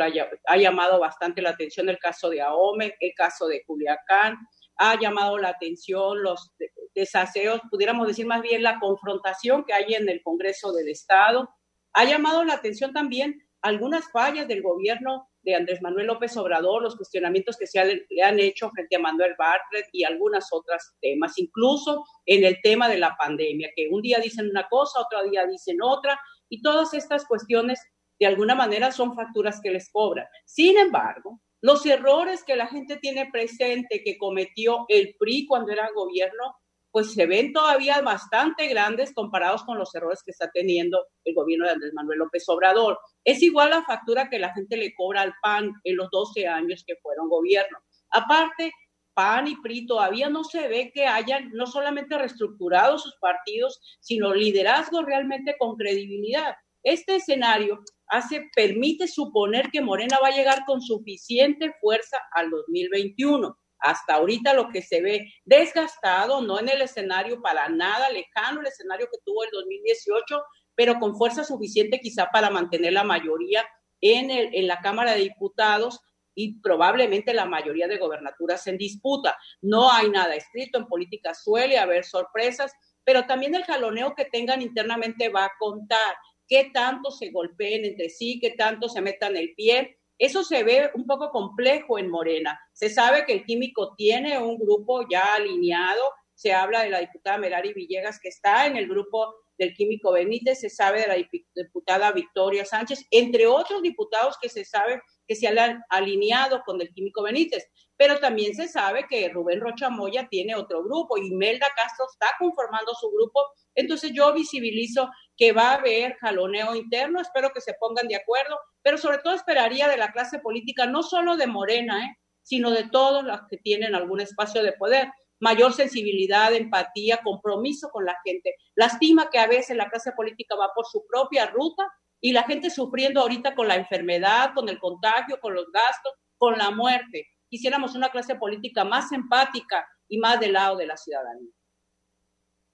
ha 0.46 0.58
llamado 0.58 1.00
bastante 1.00 1.42
la 1.42 1.50
atención 1.50 1.90
el 1.90 1.98
caso 1.98 2.30
de 2.30 2.42
Ahome, 2.42 2.96
el 3.00 3.14
caso 3.16 3.48
de 3.48 3.64
Culiacán, 3.66 4.38
ha 4.78 5.00
llamado 5.00 5.40
la 5.40 5.50
atención 5.50 6.22
los 6.22 6.52
desaseos, 6.94 7.60
pudiéramos 7.72 8.08
decir 8.08 8.28
más 8.28 8.44
bien 8.44 8.62
la 8.62 8.80
confrontación 8.80 9.66
que 9.66 9.74
hay 9.74 9.96
en 9.96 10.08
el 10.08 10.22
Congreso 10.22 10.72
del 10.74 10.90
Estado, 10.90 11.50
ha 11.94 12.06
llamado 12.06 12.44
la 12.44 12.54
atención 12.54 12.94
también 12.94 13.42
algunas 13.64 14.10
fallas 14.12 14.48
del 14.48 14.62
gobierno 14.62 15.28
de 15.42 15.56
Andrés 15.56 15.82
Manuel 15.82 16.06
López 16.06 16.38
Obrador, 16.38 16.84
los 16.84 16.96
cuestionamientos 16.96 17.58
que 17.58 17.66
se 17.66 17.84
le 18.10 18.24
han 18.24 18.40
hecho 18.40 18.70
frente 18.70 18.96
a 18.96 19.00
Manuel 19.00 19.34
Bartlett 19.40 19.88
y 19.92 20.04
algunas 20.04 20.50
otras 20.52 20.96
temas, 21.02 21.38
incluso 21.38 22.06
en 22.28 22.44
el 22.44 22.58
tema 22.62 22.88
de 22.88 23.00
la 23.00 23.18
pandemia, 23.18 23.70
que 23.76 23.88
un 23.90 24.04
día 24.04 24.20
dicen 24.20 24.50
una 24.50 24.68
cosa, 24.70 25.02
otro 25.02 25.28
día 25.30 25.48
dicen 25.48 25.78
otra, 25.82 26.20
y 26.48 26.62
todas 26.62 26.94
estas 26.94 27.26
cuestiones 27.26 27.82
de 28.20 28.26
alguna 28.26 28.56
manera 28.56 28.92
son 28.92 29.16
facturas 29.16 29.62
que 29.62 29.72
les 29.72 29.90
cobran. 29.92 30.28
Sin 30.46 30.78
embargo, 30.78 31.40
los 31.62 31.86
errores 31.86 32.44
que 32.44 32.56
la 32.56 32.68
gente 32.68 32.98
tiene 32.98 33.30
presente 33.32 34.02
que 34.04 34.18
cometió 34.18 34.86
el 34.88 35.16
PRI 35.20 35.46
cuando 35.48 35.72
era 35.72 35.90
gobierno, 35.94 36.56
pues 36.92 37.14
se 37.14 37.26
ven 37.26 37.54
todavía 37.54 38.02
bastante 38.02 38.68
grandes 38.68 39.14
comparados 39.14 39.64
con 39.64 39.78
los 39.78 39.94
errores 39.94 40.24
que 40.24 40.32
está 40.32 40.50
teniendo 40.52 41.06
el 41.24 41.36
gobierno 41.36 41.66
de 41.66 41.74
Andrés 41.74 41.94
Manuel 41.94 42.20
López 42.20 42.48
Obrador. 42.50 43.00
Es 43.24 43.44
igual 43.44 43.70
la 43.70 43.84
factura 43.84 44.30
que 44.30 44.40
la 44.40 44.54
gente 44.54 44.76
le 44.78 44.94
cobra 44.96 45.22
al 45.22 45.34
PAN 45.42 45.74
en 45.84 45.96
los 45.98 46.10
12 46.12 46.48
años 46.48 46.84
que 46.86 46.96
fueron 47.02 47.30
gobierno. 47.30 47.78
Aparte, 48.10 48.72
PAN 49.14 49.48
y 49.48 49.56
PRI 49.58 49.86
todavía 49.86 50.30
no 50.30 50.44
se 50.44 50.68
ve 50.68 50.92
que 50.94 51.06
hayan 51.06 51.52
no 51.52 51.68
solamente 51.68 52.18
reestructurado 52.18 52.98
sus 52.98 53.16
partidos, 53.18 53.82
sino 54.00 54.34
liderazgo 54.34 55.04
realmente 55.04 55.56
con 55.60 55.76
credibilidad. 55.76 56.56
Este 56.84 57.18
escenario 57.18 57.84
hace, 58.10 58.50
permite 58.56 59.08
suponer 59.08 59.70
que 59.72 59.82
Morena 59.82 60.20
va 60.22 60.30
a 60.30 60.36
llegar 60.36 60.66
con 60.66 60.82
suficiente 60.82 61.74
fuerza 61.80 62.18
al 62.34 62.50
2021. 62.50 63.58
Hasta 63.80 64.16
ahorita 64.16 64.54
lo 64.54 64.70
que 64.70 64.82
se 64.82 65.02
ve 65.02 65.32
desgastado, 65.46 66.42
no 66.42 66.60
en 66.60 66.70
el 66.70 66.82
escenario 66.82 67.42
para 67.42 67.70
nada 67.70 68.10
lejano, 68.10 68.60
el 68.60 68.68
escenario 68.68 69.08
que 69.12 69.20
tuvo 69.24 69.44
el 69.44 69.52
2018, 69.52 70.44
pero 70.76 71.00
con 71.00 71.16
fuerza 71.16 71.44
suficiente 71.44 72.00
quizá 72.00 72.30
para 72.32 72.50
mantener 72.50 72.94
la 72.94 73.04
mayoría 73.04 73.66
en, 74.02 74.32
el, 74.32 74.50
en 74.54 74.68
la 74.68 74.80
Cámara 74.80 75.14
de 75.14 75.22
Diputados 75.22 76.02
y 76.36 76.60
probablemente 76.62 77.34
la 77.34 77.46
mayoría 77.46 77.88
de 77.88 77.98
gobernaturas 77.98 78.66
en 78.68 78.78
disputa. 78.78 79.38
No 79.62 79.92
hay 79.92 80.10
nada 80.10 80.36
escrito, 80.36 80.78
en 80.78 80.88
política 80.88 81.34
suele 81.34 81.78
haber 81.78 82.06
sorpresas, 82.06 82.74
pero 83.04 83.26
también 83.26 83.56
el 83.56 83.64
jaloneo 83.64 84.14
que 84.16 84.26
tengan 84.26 84.62
internamente 84.62 85.30
va 85.30 85.46
a 85.46 85.52
contar 85.58 86.16
qué 86.50 86.72
tanto 86.74 87.12
se 87.12 87.30
golpeen 87.30 87.86
entre 87.86 88.10
sí, 88.10 88.40
qué 88.42 88.52
tanto 88.52 88.90
se 88.90 89.02
metan 89.02 89.38
el 89.38 89.54
pie. 89.56 90.00
Eso 90.18 90.44
se 90.44 90.64
ve 90.64 90.90
un 90.96 91.06
poco 91.06 91.30
complejo 91.30 91.98
en 91.98 92.10
Morena. 92.10 92.60
Se 92.74 92.90
sabe 92.90 93.26
que 93.26 93.34
el 93.34 93.46
químico 93.46 93.96
tiene 93.96 94.38
un 94.38 94.58
grupo 94.58 95.08
ya 95.10 95.36
alineado. 95.36 96.04
Se 96.34 96.52
habla 96.54 96.84
de 96.84 96.90
la 96.90 97.00
diputada 97.00 97.38
Merari 97.38 97.74
Villegas 97.74 98.20
que 98.20 98.30
está 98.30 98.66
en 98.66 98.76
el 98.76 98.88
grupo 98.88 99.34
del 99.60 99.74
químico 99.74 100.14
Benítez, 100.14 100.62
se 100.62 100.70
sabe 100.70 101.02
de 101.02 101.08
la 101.08 101.16
diputada 101.16 102.14
Victoria 102.14 102.64
Sánchez, 102.64 103.06
entre 103.12 103.46
otros 103.46 103.82
diputados 103.82 104.38
que 104.42 104.48
se 104.48 104.64
sabe 104.64 105.02
que 105.28 105.36
se 105.36 105.48
han 105.48 105.84
alineado 105.90 106.64
con 106.66 106.82
el 106.82 106.92
químico 106.94 107.22
Benítez. 107.22 107.68
Pero 107.98 108.20
también 108.20 108.56
se 108.56 108.70
sabe 108.70 109.06
que 109.08 109.28
Rubén 109.28 109.60
Rocha 109.60 109.90
Moya 109.90 110.28
tiene 110.32 110.56
otro 110.56 110.82
grupo 110.82 111.18
y 111.18 111.32
Melda 111.32 111.68
Castro 111.76 112.06
está 112.10 112.28
conformando 112.40 112.94
su 112.96 113.12
grupo. 113.12 113.46
Entonces 113.76 114.12
yo 114.14 114.34
visibilizo 114.34 115.10
que 115.40 115.54
va 115.54 115.72
a 115.72 115.76
haber 115.76 116.18
jaloneo 116.18 116.76
interno, 116.76 117.22
espero 117.22 117.52
que 117.52 117.62
se 117.62 117.74
pongan 117.80 118.10
de 118.10 118.18
acuerdo, 118.18 118.60
pero 118.84 118.98
sobre 118.98 119.20
todo 119.20 119.34
esperaría 119.34 119.88
de 119.88 119.96
la 119.96 120.12
clase 120.12 120.40
política, 120.40 120.86
no 120.86 121.02
solo 121.02 121.38
de 121.38 121.48
Morena, 121.48 122.06
¿eh? 122.06 122.18
sino 122.44 122.72
de 122.72 122.90
todos 122.90 123.24
los 123.24 123.40
que 123.50 123.56
tienen 123.58 123.96
algún 123.96 124.20
espacio 124.20 124.62
de 124.62 124.74
poder 124.74 125.08
mayor 125.40 125.72
sensibilidad, 125.72 126.54
empatía, 126.54 127.22
compromiso 127.24 127.90
con 127.90 128.04
la 128.04 128.18
gente. 128.26 128.56
Lastima 128.76 129.30
que 129.30 129.40
a 129.40 129.48
veces 129.48 129.78
la 129.78 129.90
clase 129.90 130.12
política 130.12 130.56
va 130.56 130.74
por 130.76 130.86
su 130.86 131.06
propia 131.08 131.46
ruta 131.46 131.88
y 132.20 132.34
la 132.34 132.44
gente 132.44 132.70
sufriendo 132.70 133.22
ahorita 133.22 133.56
con 133.56 133.70
la 133.70 133.76
enfermedad, 133.76 134.52
con 134.54 134.68
el 134.68 134.78
contagio, 134.78 135.40
con 135.40 135.54
los 135.54 135.72
gastos, 135.72 136.12
con 136.38 136.58
la 136.58 136.72
muerte. 136.72 137.28
Quisiéramos 137.48 137.96
una 137.96 138.10
clase 138.10 138.36
política 138.36 138.84
más 138.84 139.14
empática 139.14 139.88
y 140.10 140.18
más 140.18 140.38
del 140.42 140.54
lado 140.54 140.76
de 140.76 140.88
la 140.88 140.98
ciudadanía. 140.98 141.54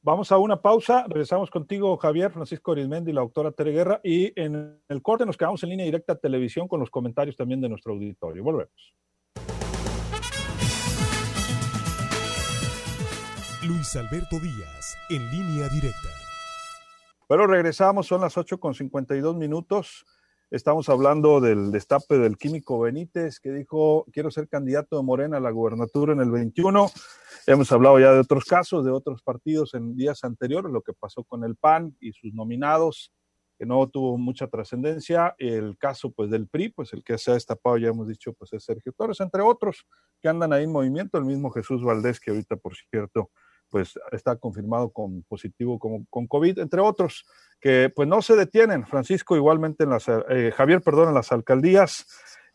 Vamos 0.06 0.32
a 0.32 0.38
una 0.38 0.62
pausa. 0.62 1.04
Regresamos 1.08 1.50
contigo, 1.50 1.98
Javier 1.98 2.32
Francisco 2.32 2.74
Arismendi 2.74 3.12
la 3.12 3.22
doctora 3.22 3.52
Tere 3.52 3.72
Guerra. 3.72 4.02
Y 4.04 4.40
en 4.40 4.80
el 4.88 5.02
corte 5.02 5.26
nos 5.26 5.36
quedamos 5.36 5.64
en 5.64 5.70
línea 5.70 5.84
directa 5.84 6.14
a 6.14 6.16
televisión 6.16 6.68
con 6.68 6.80
los 6.80 6.92
comentarios 6.92 7.36
también 7.36 7.60
de 7.60 7.70
nuestro 7.70 7.94
auditorio. 7.94 8.44
Volvemos. 8.44 8.94
Luis 13.64 13.96
Alberto 13.96 14.40
Díaz, 14.40 14.96
en 15.10 15.28
línea 15.32 15.70
directa. 15.70 16.10
Bueno, 17.28 17.48
regresamos, 17.48 18.06
son 18.06 18.22
las 18.22 18.38
8 18.38 18.60
con 18.60 18.76
52 18.76 19.36
minutos. 19.36 20.06
Estamos 20.52 20.88
hablando 20.88 21.42
del 21.42 21.72
destape 21.72 22.20
del 22.20 22.38
químico 22.38 22.80
Benítez, 22.82 23.40
que 23.40 23.50
dijo, 23.50 24.06
quiero 24.14 24.30
ser 24.30 24.48
candidato 24.48 24.98
de 24.98 25.04
Morena 25.04 25.38
a 25.38 25.40
la 25.40 25.50
gubernatura 25.50 26.14
en 26.14 26.20
el 26.20 26.30
21. 26.30 26.92
Hemos 27.48 27.72
hablado 27.72 28.00
ya 28.00 28.12
de 28.12 28.20
otros 28.20 28.46
casos, 28.46 28.84
de 28.86 28.92
otros 28.92 29.22
partidos 29.22 29.76
en 29.76 29.96
días 29.96 30.24
anteriores, 30.24 30.72
lo 30.72 30.82
que 30.82 30.94
pasó 30.94 31.24
con 31.24 31.44
el 31.44 31.56
PAN 31.56 31.96
y 32.00 32.12
sus 32.12 32.34
nominados, 32.34 33.12
que 33.58 33.66
no 33.68 33.88
tuvo 33.88 34.18
mucha 34.18 34.48
trascendencia. 34.48 35.36
El 35.38 35.78
caso 35.78 36.12
pues 36.12 36.32
del 36.32 36.48
PRI, 36.48 36.70
pues 36.70 36.92
el 36.94 37.04
que 37.04 37.18
se 37.20 37.32
ha 37.32 37.34
destapado, 37.36 37.78
ya 37.78 37.90
hemos 37.90 38.08
dicho, 38.08 38.34
pues 38.34 38.52
es 38.54 38.64
Sergio 38.64 38.92
Torres, 38.94 39.20
entre 39.20 39.42
otros 39.42 39.86
que 40.22 40.28
andan 40.28 40.54
ahí 40.54 40.64
en 40.64 40.72
movimiento, 40.72 41.20
el 41.20 41.26
mismo 41.26 41.52
Jesús 41.52 41.84
Valdés, 41.84 42.20
que 42.20 42.32
ahorita, 42.32 42.56
por 42.56 42.74
cierto, 42.76 43.30
pues 43.70 43.94
está 44.12 44.36
confirmado 44.38 44.90
con 44.90 45.24
positivo 45.24 45.78
con, 45.78 46.06
con 46.06 46.28
COVID, 46.28 46.60
entre 46.60 46.82
otros, 46.82 47.26
que 47.60 47.92
pues 47.96 48.08
no 48.08 48.22
se 48.24 48.36
detienen. 48.36 48.88
Francisco, 48.88 49.36
igualmente 49.36 49.84
en 49.84 49.92
las, 49.92 50.08
eh, 50.08 50.52
Javier, 50.56 50.82
perdón, 50.82 51.10
en 51.10 51.16
las 51.16 51.32
alcaldías 51.32 52.08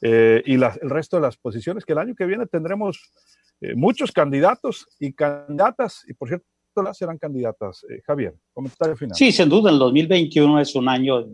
eh, 0.02 0.42
y 0.47 0.56
las, 0.56 0.78
el 0.78 0.90
resto 0.90 1.16
de 1.16 1.23
las 1.23 1.37
posiciones, 1.37 1.85
que 1.85 1.92
el 1.92 1.99
año 1.99 2.14
que 2.14 2.26
viene 2.26 2.47
tendremos 2.47 3.12
eh, 3.61 3.75
muchos 3.75 4.12
candidatos 4.12 4.87
y 4.99 5.12
candidatas, 5.12 6.05
y 6.09 6.14
por 6.14 6.29
cierto, 6.29 6.47
las 6.76 6.97
serán 6.97 7.19
candidatas. 7.19 7.85
Javier, 8.07 8.35
comentario 8.52 8.97
final. 8.97 9.17
Sí, 9.17 9.33
sin 9.33 9.49
duda, 9.49 9.71
el 9.71 9.79
2021 9.79 10.61
es 10.61 10.75
un 10.75 10.88
año 10.88 11.26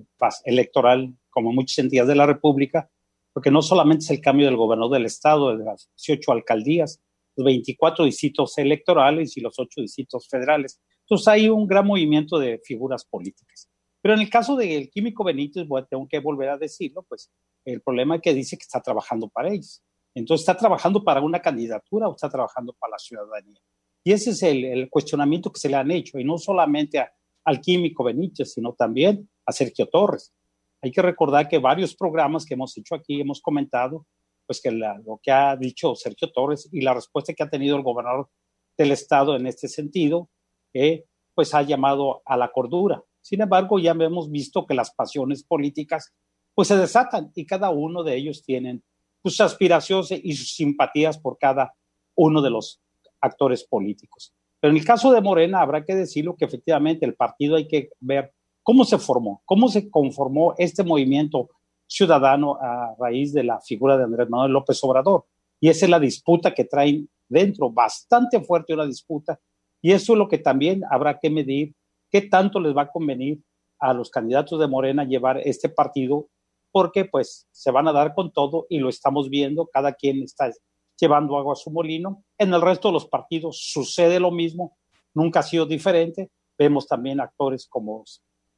electoral, 0.45 1.15
como 1.31 1.53
muchas 1.53 1.79
entidades 1.79 2.09
de 2.09 2.17
la 2.17 2.27
República, 2.27 2.91
porque 3.33 3.51
no 3.51 3.63
solamente 3.63 4.05
es 4.05 4.11
el 4.11 4.21
cambio 4.21 4.47
del 4.47 4.57
gobernador 4.57 4.95
del 4.95 5.07
Estado, 5.07 5.57
de 5.57 5.65
las 5.65 5.91
18 5.99 6.33
alcaldías, 6.33 7.01
los 7.37 7.45
24 7.45 8.05
distritos 8.07 8.57
electorales 8.59 9.37
y 9.37 9.41
los 9.41 9.59
8 9.59 9.83
distritos 9.83 10.27
federales. 10.29 10.81
Entonces 11.03 11.29
hay 11.29 11.49
un 11.49 11.67
gran 11.67 11.87
movimiento 11.87 12.39
de 12.39 12.59
figuras 12.65 13.05
políticas. 13.05 13.69
Pero 14.01 14.15
en 14.15 14.21
el 14.21 14.31
caso 14.31 14.57
del 14.57 14.89
químico 14.89 15.23
Benítez, 15.25 15.67
bueno, 15.67 15.87
tengo 15.89 16.09
que 16.09 16.19
volver 16.19 16.49
a 16.49 16.59
decirlo, 16.59 17.05
pues 17.09 17.31
el 17.65 17.83
problema 17.83 18.17
es 18.17 18.23
que 18.23 18.35
dice 18.35 18.57
que 18.57 18.63
está 18.63 18.81
trabajando 18.81 19.29
para 19.29 19.51
ellos. 19.51 19.83
Entonces, 20.17 20.49
¿está 20.49 20.57
trabajando 20.57 21.05
para 21.05 21.21
una 21.21 21.41
candidatura 21.41 22.09
o 22.09 22.15
está 22.15 22.31
trabajando 22.31 22.73
para 22.73 22.93
la 22.93 22.99
ciudadanía? 22.99 23.61
Y 24.03 24.13
ese 24.13 24.31
es 24.31 24.43
el, 24.43 24.89
cuestionamiento 24.89 25.53
que 25.53 25.61
se 25.61 25.69
le 25.69 25.77
han 25.77 25.91
hecho, 25.91 26.19
y 26.19 26.25
no 26.25 26.39
solamente 26.39 27.07
al 27.45 27.61
químico 27.61 28.03
Benítez, 28.03 28.55
sino 28.55 28.73
también 28.73 29.29
a 29.45 29.53
Sergio 29.53 29.87
Torres. 29.87 30.33
Hay 30.81 30.91
que 30.91 31.03
recordar 31.03 31.49
que 31.49 31.59
varios 31.59 31.95
programas 31.95 32.47
que 32.47 32.55
hemos 32.55 32.75
hecho 32.79 32.95
aquí, 32.95 33.21
hemos 33.21 33.43
comentado, 33.43 34.07
pues 34.47 34.63
que 34.63 34.71
lo 34.71 35.21
que 35.23 35.33
ha 35.33 35.55
dicho 35.55 35.95
Sergio 35.95 36.33
Torres 36.33 36.67
y 36.73 36.81
la 36.81 36.95
respuesta 36.95 37.35
que 37.35 37.43
ha 37.43 37.51
tenido 37.51 37.77
el 37.77 37.83
gobernador 37.83 38.31
del 38.79 38.93
estado 38.93 39.37
en 39.37 39.47
este 39.47 39.69
sentido, 39.69 40.31
eh, 40.73 41.05
pues 41.35 41.53
ha 41.53 41.61
llamado 41.61 42.23
a 42.25 42.39
la 42.39 42.51
cordura. 42.53 43.03
Sin 43.21 43.43
embargo, 43.43 43.79
ya 43.79 43.91
hemos 43.91 44.31
visto 44.31 44.65
que 44.67 44.75
las 44.75 44.95
pasiones 44.95 45.43
políticas 45.43 46.15
pues 46.55 46.69
se 46.69 46.77
desatan 46.79 47.33
y 47.35 47.45
cada 47.45 47.69
uno 47.69 48.03
de 48.03 48.17
ellos 48.17 48.43
tienen 48.43 48.83
sus 49.31 49.41
aspiraciones 49.41 50.13
y 50.23 50.33
sus 50.35 50.55
simpatías 50.55 51.19
por 51.19 51.37
cada 51.37 51.75
uno 52.15 52.41
de 52.41 52.51
los 52.51 52.81
actores 53.21 53.65
políticos. 53.65 54.33
Pero 54.61 54.71
en 54.71 54.79
el 54.79 54.85
caso 54.85 55.11
de 55.13 55.21
Morena 55.21 55.61
habrá 55.61 55.85
que 55.85 55.97
decirlo 55.97 56.37
que 56.37 56.45
efectivamente 56.45 57.05
el 57.05 57.15
partido 57.15 57.57
hay 57.57 57.67
que 57.67 57.91
ver 57.99 58.33
cómo 58.63 58.85
se 58.85 58.99
formó, 58.99 59.43
cómo 59.45 59.69
se 59.69 59.91
conformó 59.91 60.55
este 60.59 60.85
movimiento 60.85 61.51
ciudadano 61.89 62.57
a 62.61 62.95
raíz 62.99 63.33
de 63.33 63.43
la 63.43 63.61
figura 63.61 63.97
de 63.97 64.05
Andrés 64.05 64.31
Manuel 64.31 64.53
López 64.53 64.79
Obrador. 64.85 65.25
Y 65.61 65.71
esa 65.71 65.87
es 65.87 65.91
la 65.91 65.99
disputa 65.99 66.55
que 66.55 66.65
traen 66.65 67.09
dentro, 67.29 67.71
bastante 67.71 68.41
fuerte 68.41 68.75
una 68.75 68.87
disputa. 68.87 69.41
Y 69.83 69.91
eso 69.91 70.13
es 70.13 70.19
lo 70.19 70.29
que 70.29 70.39
también 70.39 70.83
habrá 70.89 71.19
que 71.19 71.31
medir, 71.31 71.75
qué 72.11 72.23
tanto 72.23 72.61
les 72.61 72.77
va 72.77 72.83
a 72.83 72.91
convenir 72.91 73.41
a 73.81 73.93
los 73.93 74.09
candidatos 74.11 74.61
de 74.61 74.69
Morena 74.69 75.05
llevar 75.05 75.39
este 75.45 75.69
partido, 75.69 76.29
porque 76.77 77.07
pues 77.07 77.49
se 77.53 77.71
van 77.71 77.89
a 77.89 77.93
dar 77.95 78.13
con 78.13 78.31
todo 78.31 78.67
y 78.69 78.81
lo 78.81 78.91
estamos 78.91 79.31
viendo, 79.31 79.67
cada 79.73 79.95
quien 79.95 80.23
está 80.23 80.53
llevando 81.01 81.39
agua 81.39 81.55
a 81.55 81.57
su 81.57 81.71
molino. 81.71 82.23
En 82.37 82.53
el 82.53 82.61
resto 82.61 82.89
de 82.89 82.93
los 82.93 83.07
partidos 83.07 83.71
sucede 83.73 84.21
lo 84.21 84.31
mismo, 84.31 84.77
nunca 85.15 85.41
ha 85.41 85.43
sido 85.43 85.65
diferente. 85.65 86.31
Vemos 86.59 86.87
también 86.87 87.19
actores 87.19 87.67
como, 87.67 88.05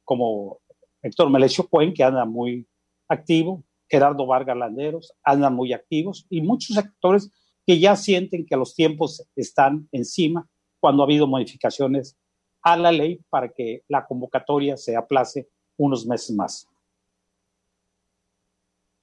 como 0.03 0.59
Héctor 1.01 1.29
Melesio 1.29 1.65
Cuen, 1.69 1.93
que 1.93 2.03
anda 2.03 2.25
muy 2.25 2.67
activo, 3.07 3.63
Gerardo 3.87 4.27
Vargas 4.27 4.57
Landeros, 4.57 5.13
andan 5.23 5.55
muy 5.55 5.71
activos 5.71 6.25
y 6.29 6.41
muchos 6.41 6.77
actores 6.77 7.31
que 7.65 7.79
ya 7.79 7.95
sienten 7.95 8.45
que 8.45 8.57
los 8.57 8.75
tiempos 8.75 9.25
están 9.33 9.87
encima 9.93 10.45
cuando 10.81 11.03
ha 11.03 11.05
habido 11.05 11.25
modificaciones 11.25 12.17
a 12.63 12.75
la 12.75 12.91
ley 12.91 13.21
para 13.29 13.47
que 13.47 13.83
la 13.87 14.05
convocatoria 14.05 14.75
se 14.75 14.97
aplace 14.97 15.47
unos 15.77 16.05
meses 16.05 16.35
más. 16.35 16.67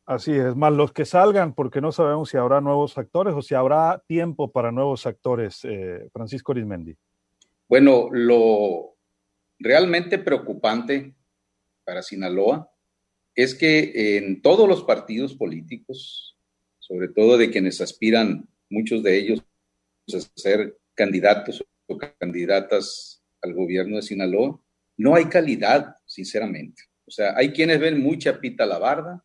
Así 0.06 0.30
es, 0.30 0.54
más 0.54 0.72
los 0.72 0.92
que 0.92 1.04
salgan, 1.04 1.52
porque 1.52 1.80
no 1.80 1.90
sabemos 1.90 2.30
si 2.30 2.36
habrá 2.36 2.60
nuevos 2.60 2.96
actores 2.96 3.34
o 3.34 3.42
si 3.42 3.56
habrá 3.56 4.00
tiempo 4.06 4.52
para 4.52 4.70
nuevos 4.70 5.04
actores, 5.04 5.64
eh, 5.64 6.08
Francisco 6.12 6.52
Arismendi. 6.52 6.96
Bueno, 7.68 8.08
lo 8.12 8.96
realmente 9.58 10.20
preocupante 10.20 11.12
para 11.84 12.02
Sinaloa 12.02 12.70
es 13.34 13.56
que 13.56 14.16
en 14.16 14.42
todos 14.42 14.68
los 14.68 14.84
partidos 14.84 15.34
políticos, 15.34 16.38
sobre 16.78 17.08
todo 17.08 17.36
de 17.36 17.50
quienes 17.50 17.80
aspiran, 17.80 18.48
muchos 18.70 19.02
de 19.02 19.18
ellos, 19.18 19.42
a 20.14 20.20
ser 20.36 20.78
candidatos 20.94 21.64
o 21.88 21.98
candidatas 21.98 23.24
al 23.42 23.54
gobierno 23.54 23.96
de 23.96 24.02
Sinaloa, 24.02 24.60
no 24.96 25.16
hay 25.16 25.24
calidad, 25.24 25.96
sinceramente. 26.06 26.84
O 27.06 27.10
sea, 27.10 27.36
hay 27.36 27.52
quienes 27.52 27.80
ven 27.80 28.00
mucha 28.00 28.40
pita 28.40 28.64
la 28.64 28.78
barda 28.78 29.24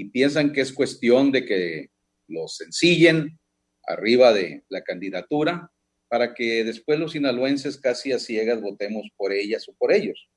y 0.00 0.06
piensan 0.06 0.52
que 0.54 0.62
es 0.62 0.72
cuestión 0.72 1.30
de 1.30 1.44
que 1.44 1.90
los 2.26 2.56
sencillen 2.56 3.38
arriba 3.86 4.32
de 4.32 4.64
la 4.70 4.82
candidatura 4.82 5.70
para 6.08 6.32
que 6.32 6.64
después 6.64 6.98
los 6.98 7.12
sinaloenses 7.12 7.78
casi 7.78 8.10
a 8.12 8.18
ciegas 8.18 8.62
votemos 8.62 9.06
por 9.14 9.34
ellas 9.34 9.68
o 9.68 9.74
por 9.74 9.92
ellos. 9.92 10.30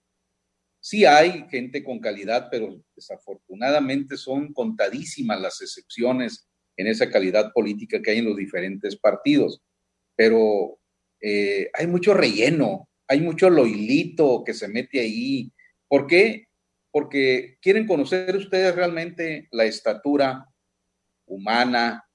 Sí 0.81 1.05
hay 1.05 1.45
gente 1.49 1.81
con 1.81 2.01
calidad, 2.01 2.49
pero 2.51 2.83
desafortunadamente 2.93 4.17
son 4.17 4.51
contadísimas 4.51 5.39
las 5.39 5.61
excepciones 5.61 6.45
en 6.75 6.87
esa 6.87 7.09
calidad 7.09 7.53
política 7.53 8.01
que 8.01 8.11
hay 8.11 8.17
en 8.17 8.25
los 8.25 8.35
diferentes 8.35 8.97
partidos. 8.97 9.61
Pero 10.17 10.77
eh, 11.21 11.69
hay 11.73 11.87
mucho 11.87 12.13
relleno, 12.13 12.89
hay 13.07 13.21
mucho 13.21 13.49
loilito 13.49 14.43
que 14.45 14.53
se 14.53 14.67
mete 14.67 14.99
ahí. 14.99 15.53
¿Por 15.87 16.05
qué? 16.05 16.47
Porque 16.93 17.57
quieren 17.59 17.87
conocer 17.87 18.35
ustedes 18.35 18.75
realmente 18.75 19.47
la 19.51 19.65
estatura 19.65 20.47
humana, 21.25 22.07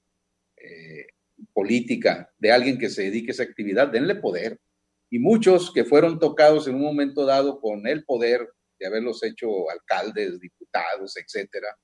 eh, 0.55 1.07
política 1.53 2.31
de 2.37 2.51
alguien 2.53 2.77
que 2.77 2.89
se 2.89 3.03
dedique 3.03 3.31
a 3.31 3.33
esa 3.33 3.43
actividad, 3.43 3.89
denle 3.89 4.15
poder. 4.15 4.57
Y 5.09 5.19
muchos 5.19 5.73
que 5.73 5.83
fueron 5.83 6.17
tocados 6.17 6.67
en 6.69 6.75
un 6.75 6.83
momento 6.83 7.25
dado 7.25 7.59
con 7.59 7.85
el 7.87 8.05
poder 8.05 8.47
de 8.79 8.87
haberlos 8.87 9.21
hecho 9.23 9.69
alcaldes, 9.69 10.39
diputados, 10.39 11.17
etcétera, 11.17 11.75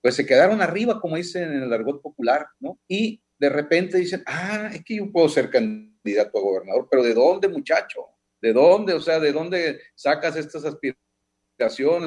pues 0.00 0.14
se 0.14 0.24
quedaron 0.24 0.62
arriba, 0.62 1.00
como 1.00 1.16
dicen 1.16 1.52
en 1.52 1.62
el 1.64 1.72
argot 1.72 2.00
popular, 2.00 2.46
¿no? 2.60 2.78
Y 2.86 3.20
de 3.38 3.48
repente 3.48 3.98
dicen, 3.98 4.22
ah, 4.26 4.70
es 4.72 4.84
que 4.84 4.96
yo 4.96 5.10
puedo 5.10 5.28
ser 5.28 5.50
candidato 5.50 6.38
a 6.38 6.42
gobernador, 6.42 6.86
pero 6.88 7.02
¿de 7.02 7.14
dónde, 7.14 7.48
muchacho? 7.48 8.06
¿De 8.40 8.52
dónde? 8.52 8.94
O 8.94 9.00
sea, 9.00 9.18
¿de 9.18 9.32
dónde 9.32 9.80
sacas 9.96 10.36
estas 10.36 10.64
aspiraciones? 10.64 11.11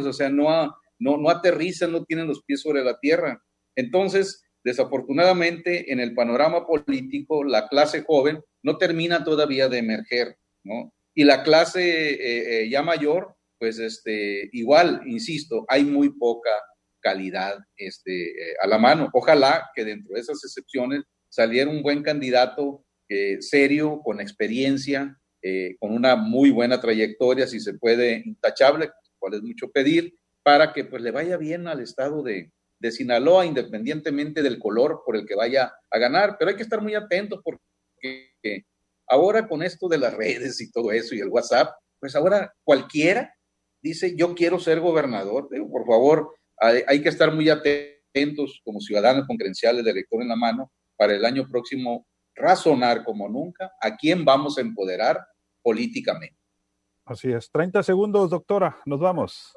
O 0.06 0.14
sea, 0.14 0.30
no, 0.30 0.76
no, 1.00 1.30
aterrizan, 1.30 1.92
no 1.92 2.04
tienen 2.04 2.28
los 2.28 2.44
pies 2.44 2.62
sobre 2.62 2.84
la 2.84 3.00
tierra. 3.00 3.42
Entonces, 3.76 4.44
desafortunadamente, 4.64 5.92
en 5.92 6.00
el 6.00 6.14
panorama 6.14 6.66
político, 6.66 7.44
la 7.44 7.68
clase 7.68 8.04
joven 8.04 8.42
no 8.64 8.78
termina 8.78 9.24
todavía 9.24 9.70
de 9.70 9.78
emerger, 9.78 10.38
¿no? 10.64 10.92
Y 11.14 11.24
la 11.24 11.44
clase 11.44 12.12
eh, 12.12 12.64
eh, 12.64 12.70
ya 12.70 12.82
mayor, 12.82 13.36
pues 13.58 13.80
este, 13.80 14.50
igual, 14.52 15.02
insisto, 15.06 15.66
hay 15.70 15.86
muy 15.86 16.10
poca 16.10 16.52
calidad 17.00 17.58
este, 17.78 18.32
eh, 18.32 18.56
a 18.62 18.68
la 18.68 18.78
mano. 18.78 19.10
Ojalá 19.14 19.70
que 19.74 19.86
dentro 19.86 20.14
de 20.14 20.22
esas 20.22 20.44
excepciones 20.44 21.04
saliera 21.30 21.70
un 21.70 21.82
buen 21.82 22.04
candidato 22.04 22.84
serio, 23.40 24.02
con 24.04 24.20
experiencia, 24.20 25.16
con 25.80 25.92
una 25.92 26.16
muy 26.16 26.50
buena 26.50 26.82
trayectoria, 26.82 27.46
si 27.46 27.60
se 27.60 27.76
puede, 27.76 28.24
intachable, 28.26 28.90
es 29.34 29.42
mucho 29.42 29.72
pedir, 29.72 30.16
para 30.44 30.74
que 30.74 30.86
pues 30.86 31.02
le 31.02 31.12
vaya 31.12 31.38
bien 31.38 31.68
al 31.68 31.82
estado 31.82 32.22
de, 32.22 32.52
de 32.80 32.92
Sinaloa, 32.92 33.46
independientemente 33.46 34.44
del 34.44 34.60
color 34.60 35.02
por 35.06 35.16
el 35.16 35.26
que 35.26 35.36
vaya 35.36 35.74
a 35.90 35.98
ganar. 35.98 36.36
Pero 36.38 36.52
hay 36.52 36.58
que 36.58 36.64
estar 36.64 36.82
muy 36.82 36.94
atentos 36.94 37.42
porque 37.44 38.66
Ahora 39.08 39.48
con 39.48 39.62
esto 39.62 39.88
de 39.88 39.98
las 39.98 40.14
redes 40.14 40.60
y 40.62 40.72
todo 40.72 40.92
eso 40.92 41.16
y 41.16 41.20
el 41.20 41.30
WhatsApp, 41.30 41.76
pues 42.00 42.16
ahora 42.16 42.54
cualquiera 42.64 43.34
dice, 43.82 44.16
yo 44.16 44.34
quiero 44.34 44.60
ser 44.60 44.80
gobernador. 44.80 45.48
por 45.72 45.86
favor, 45.86 46.36
hay, 46.58 47.02
que 47.02 47.10
estar 47.10 47.32
muy 47.34 47.50
atentos 47.50 48.62
como 48.64 48.80
ciudadanos 48.80 49.28
con 49.28 49.38
credenciales 49.38 49.86
de 49.86 49.92
elector 49.92 50.22
en 50.22 50.30
la 50.30 50.36
mano 50.36 50.72
para 50.96 51.14
el 51.14 51.24
año 51.24 51.48
próximo 51.48 52.08
razonar 52.34 53.04
como 53.04 53.30
nunca 53.30 53.74
a 53.80 53.96
quién 53.96 54.26
vamos 54.26 54.58
a 54.58 54.62
empoderar 54.62 55.24
políticamente. 55.62 56.38
Así 57.06 57.32
es. 57.32 57.52
30 57.52 57.84
segundos, 57.84 58.32
doctora. 58.32 58.82
Nos 58.86 59.00
vamos. 59.00 59.56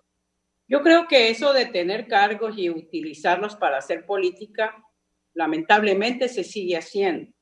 Yo 0.69 0.83
creo 0.83 1.09
que 1.09 1.31
eso 1.31 1.55
de 1.55 1.65
tener 1.65 2.07
cargos 2.07 2.59
y 2.59 2.69
utilizarlos 2.69 3.57
para 3.57 3.79
hacer 3.79 4.05
política, 4.05 4.77
lamentablemente 5.33 6.29
se 6.29 6.45
sigue 6.45 6.77
haciendo 6.77 7.33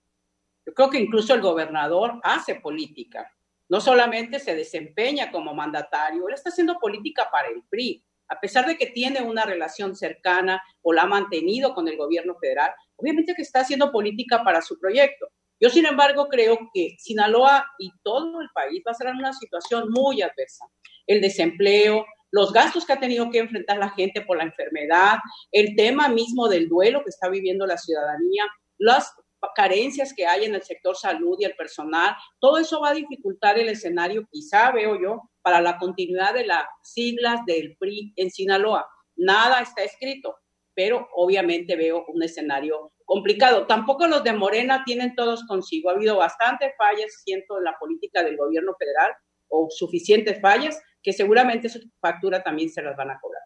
Yo 0.64 0.74
creo 0.74 0.90
que 0.90 1.00
incluso 1.00 1.34
el 1.34 1.40
gobernador 1.40 2.20
hace 2.22 2.54
política. 2.54 3.32
No 3.68 3.80
solamente 3.80 4.38
se 4.38 4.54
desempeña 4.54 5.32
como 5.32 5.54
mandatario, 5.54 6.28
él 6.28 6.34
está 6.34 6.50
haciendo 6.50 6.78
política 6.78 7.28
para 7.32 7.48
el 7.48 7.64
PRI. 7.68 8.04
A 8.28 8.38
pesar 8.38 8.64
de 8.66 8.76
que 8.76 8.86
tiene 8.86 9.22
una 9.22 9.44
relación 9.44 9.96
cercana 9.96 10.62
o 10.82 10.92
la 10.92 11.02
ha 11.02 11.06
mantenido 11.06 11.74
con 11.74 11.88
el 11.88 11.96
gobierno 11.96 12.36
federal, 12.36 12.70
obviamente 12.94 13.34
que 13.34 13.42
está 13.42 13.60
haciendo 13.60 13.90
política 13.90 14.44
para 14.44 14.62
su 14.62 14.78
proyecto. 14.78 15.26
Yo, 15.60 15.70
sin 15.70 15.86
embargo, 15.86 16.28
creo 16.28 16.58
que 16.74 16.96
Sinaloa 16.98 17.66
y 17.78 17.90
todo 18.02 18.40
el 18.40 18.48
país 18.54 18.82
va 18.86 18.92
a 18.92 18.94
ser 18.94 19.08
en 19.08 19.16
una 19.16 19.32
situación 19.32 19.88
muy 19.90 20.20
adversa. 20.22 20.66
El 21.06 21.20
desempleo, 21.20 22.04
los 22.30 22.52
gastos 22.52 22.84
que 22.84 22.92
ha 22.92 23.00
tenido 23.00 23.30
que 23.30 23.38
enfrentar 23.38 23.78
la 23.78 23.90
gente 23.90 24.20
por 24.20 24.36
la 24.36 24.44
enfermedad, 24.44 25.18
el 25.52 25.74
tema 25.76 26.08
mismo 26.08 26.48
del 26.48 26.68
duelo 26.68 27.02
que 27.02 27.10
está 27.10 27.28
viviendo 27.28 27.66
la 27.66 27.78
ciudadanía, 27.78 28.44
las 28.78 29.12
carencias 29.54 30.12
que 30.14 30.26
hay 30.26 30.44
en 30.44 30.54
el 30.54 30.62
sector 30.62 30.96
salud 30.96 31.36
y 31.38 31.44
el 31.44 31.54
personal, 31.54 32.14
todo 32.40 32.58
eso 32.58 32.80
va 32.80 32.90
a 32.90 32.94
dificultar 32.94 33.58
el 33.58 33.68
escenario, 33.68 34.26
quizá 34.30 34.72
veo 34.72 35.00
yo, 35.00 35.22
para 35.42 35.60
la 35.60 35.78
continuidad 35.78 36.34
de 36.34 36.46
las 36.46 36.64
siglas 36.82 37.40
del 37.46 37.76
PRI 37.78 38.12
en 38.16 38.30
Sinaloa. 38.30 38.86
Nada 39.14 39.60
está 39.60 39.82
escrito, 39.84 40.36
pero 40.74 41.08
obviamente 41.14 41.76
veo 41.76 42.04
un 42.08 42.22
escenario 42.22 42.92
complicado. 43.06 43.66
Tampoco 43.66 44.06
los 44.06 44.22
de 44.22 44.34
Morena 44.34 44.82
tienen 44.84 45.14
todos 45.14 45.44
consigo. 45.46 45.88
Ha 45.88 45.94
habido 45.94 46.18
bastantes 46.18 46.72
fallas, 46.76 47.22
siento, 47.24 47.56
en 47.56 47.64
la 47.64 47.76
política 47.78 48.22
del 48.22 48.36
gobierno 48.36 48.74
federal 48.78 49.12
o 49.48 49.68
suficientes 49.70 50.40
fallas 50.42 50.82
que 51.02 51.12
seguramente 51.12 51.68
su 51.68 51.80
factura 52.00 52.42
también 52.42 52.68
se 52.68 52.82
las 52.82 52.96
van 52.96 53.10
a 53.10 53.18
cobrar. 53.20 53.42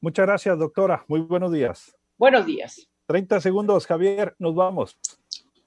Muchas 0.00 0.26
gracias, 0.26 0.58
doctora. 0.58 1.04
Muy 1.08 1.20
buenos 1.20 1.52
días. 1.52 1.96
Buenos 2.18 2.44
días. 2.44 2.88
30 3.06 3.40
segundos, 3.40 3.86
Javier, 3.86 4.34
nos 4.38 4.54
vamos. 4.54 4.98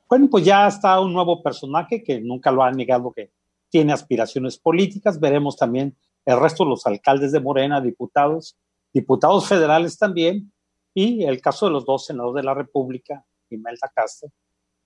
Bueno, 0.07 0.27
pues 0.29 0.45
ya 0.45 0.67
está 0.67 0.99
un 0.99 1.13
nuevo 1.13 1.41
personaje 1.41 2.03
que 2.03 2.19
nunca 2.19 2.51
lo 2.51 2.63
ha 2.63 2.71
negado 2.71 3.11
que 3.13 3.31
tiene 3.69 3.93
aspiraciones 3.93 4.57
políticas. 4.57 5.19
Veremos 5.19 5.55
también 5.55 5.95
el 6.25 6.39
resto 6.39 6.65
de 6.65 6.71
los 6.71 6.85
alcaldes 6.85 7.31
de 7.31 7.39
Morena, 7.39 7.79
diputados, 7.79 8.57
diputados 8.93 9.47
federales 9.47 9.97
también, 9.97 10.51
y 10.93 11.23
el 11.23 11.41
caso 11.41 11.67
de 11.67 11.71
los 11.71 11.85
dos 11.85 12.05
senadores 12.05 12.41
de 12.41 12.45
la 12.45 12.53
República, 12.53 13.25
Imelda 13.49 13.91
Castro 13.93 14.29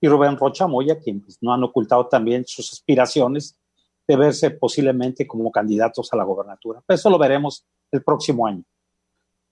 y 0.00 0.08
Rubén 0.08 0.36
Rocha 0.36 0.66
Moya, 0.66 0.98
quienes 0.98 1.38
no 1.40 1.52
han 1.52 1.64
ocultado 1.64 2.06
también 2.08 2.44
sus 2.46 2.72
aspiraciones 2.72 3.58
de 4.06 4.16
verse 4.16 4.50
posiblemente 4.50 5.26
como 5.26 5.50
candidatos 5.50 6.12
a 6.12 6.16
la 6.16 6.24
gobernatura. 6.24 6.82
Pero 6.86 6.94
eso 6.94 7.10
lo 7.10 7.18
veremos 7.18 7.66
el 7.90 8.02
próximo 8.02 8.46
año. 8.46 8.62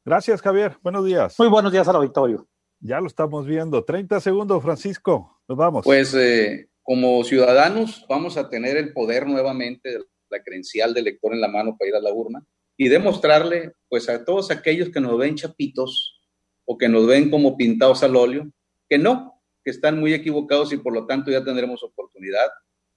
Gracias, 0.04 0.42
Javier. 0.42 0.76
Buenos 0.82 1.04
días. 1.04 1.34
Muy 1.38 1.48
buenos 1.48 1.72
días 1.72 1.88
al 1.88 1.96
auditorio. 1.96 2.46
Ya 2.78 3.00
lo 3.00 3.06
estamos 3.06 3.46
viendo. 3.46 3.82
30 3.84 4.20
segundos, 4.20 4.62
Francisco. 4.62 5.40
Nos 5.48 5.56
vamos. 5.56 5.84
Pues 5.84 6.14
eh, 6.14 6.68
como 6.82 7.24
ciudadanos 7.24 8.04
vamos 8.08 8.36
a 8.36 8.48
tener 8.48 8.76
el 8.76 8.92
poder 8.92 9.26
nuevamente 9.26 9.90
de 9.90 10.04
la 10.30 10.42
credencial 10.42 10.92
de 10.92 11.00
elector 11.00 11.32
en 11.32 11.40
la 11.40 11.48
mano 11.48 11.76
para 11.78 11.88
ir 11.88 11.96
a 11.96 12.00
la 12.00 12.12
urna 12.12 12.44
y 12.76 12.88
demostrarle 12.88 13.72
pues 13.88 14.08
a 14.08 14.24
todos 14.24 14.50
aquellos 14.50 14.90
que 14.90 15.00
nos 15.00 15.16
ven 15.18 15.36
chapitos 15.36 16.20
o 16.64 16.78
que 16.78 16.88
nos 16.88 17.06
ven 17.06 17.30
como 17.30 17.56
pintados 17.56 18.02
al 18.02 18.16
óleo, 18.16 18.50
que 18.88 18.98
no, 18.98 19.42
que 19.62 19.70
están 19.70 19.98
muy 19.98 20.12
equivocados 20.12 20.72
y 20.72 20.76
por 20.76 20.92
lo 20.92 21.06
tanto 21.06 21.30
ya 21.30 21.44
tendremos 21.44 21.82
oportunidad 21.82 22.46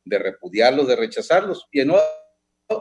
de 0.03 0.19
repudiarlos, 0.19 0.87
de 0.87 0.95
rechazarlos. 0.95 1.67
Y 1.71 1.83
no, 1.83 1.95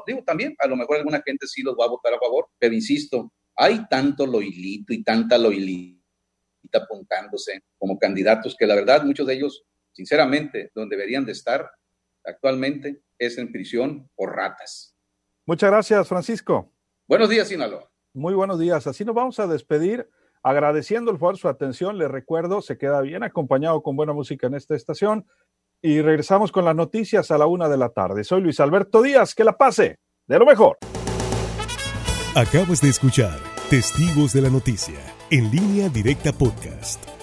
digo 0.07 0.23
también, 0.25 0.55
a 0.59 0.67
lo 0.67 0.77
mejor 0.77 0.97
alguna 0.97 1.23
gente 1.25 1.47
sí 1.47 1.63
los 1.63 1.77
va 1.79 1.85
a 1.85 1.91
votar 1.91 2.15
a 2.15 2.19
favor, 2.19 2.49
pero 2.59 2.75
insisto, 2.75 3.33
hay 3.57 3.87
tanto 3.89 4.27
loilito 4.27 4.93
y 4.93 5.03
tanta 5.03 5.39
loilita 5.39 5.97
apuntándose 6.75 7.63
como 7.79 7.99
candidatos 7.99 8.57
que 8.59 8.67
la 8.67 8.75
verdad 8.75 9.05
muchos 9.05 9.27
de 9.27 9.35
ellos, 9.35 9.65
sinceramente, 9.93 10.71
donde 10.75 10.97
deberían 10.97 11.25
de 11.25 11.33
estar 11.33 11.71
actualmente 12.25 13.03
es 13.19 13.39
en 13.39 13.51
prisión 13.53 14.11
por 14.15 14.35
ratas. 14.35 14.95
Muchas 15.47 15.71
gracias, 15.71 16.09
Francisco. 16.09 16.73
Buenos 17.07 17.29
días, 17.29 17.49
Sinaloa. 17.49 17.89
Muy 18.13 18.35
buenos 18.35 18.59
días. 18.59 18.87
Así 18.87 19.05
nos 19.05 19.15
vamos 19.15 19.39
a 19.39 19.47
despedir 19.47 20.11
agradeciendo 20.43 21.11
el 21.11 21.19
favor 21.19 21.37
su 21.37 21.49
atención. 21.49 21.99
Les 21.99 22.11
recuerdo, 22.11 22.63
se 22.63 22.79
queda 22.79 23.01
bien 23.01 23.23
acompañado 23.23 23.83
con 23.83 23.97
buena 23.97 24.13
música 24.13 24.47
en 24.47 24.55
esta 24.55 24.75
estación 24.75 25.27
y 25.83 26.01
regresamos 26.01 26.53
con 26.53 26.65
las 26.65 26.75
noticias 26.75 27.31
a 27.31 27.39
la 27.39 27.47
una 27.47 27.69
de 27.69 27.77
la 27.77 27.91
tarde. 27.91 28.25
Soy 28.25 28.41
Luis 28.41 28.61
Alberto 28.61 29.03
Díaz, 29.03 29.35
que 29.35 29.45
la 29.45 29.57
pase 29.57 29.99
de 30.27 30.39
lo 30.39 30.47
mejor. 30.47 30.79
Acabas 32.35 32.81
de 32.83 32.91
escuchar 32.91 33.39
Testigos 33.71 34.33
de 34.33 34.43
la 34.43 34.51
Noticia, 34.51 35.01
en 35.31 35.51
línea 35.51 35.89
directa 35.89 36.33
podcast. 36.33 37.16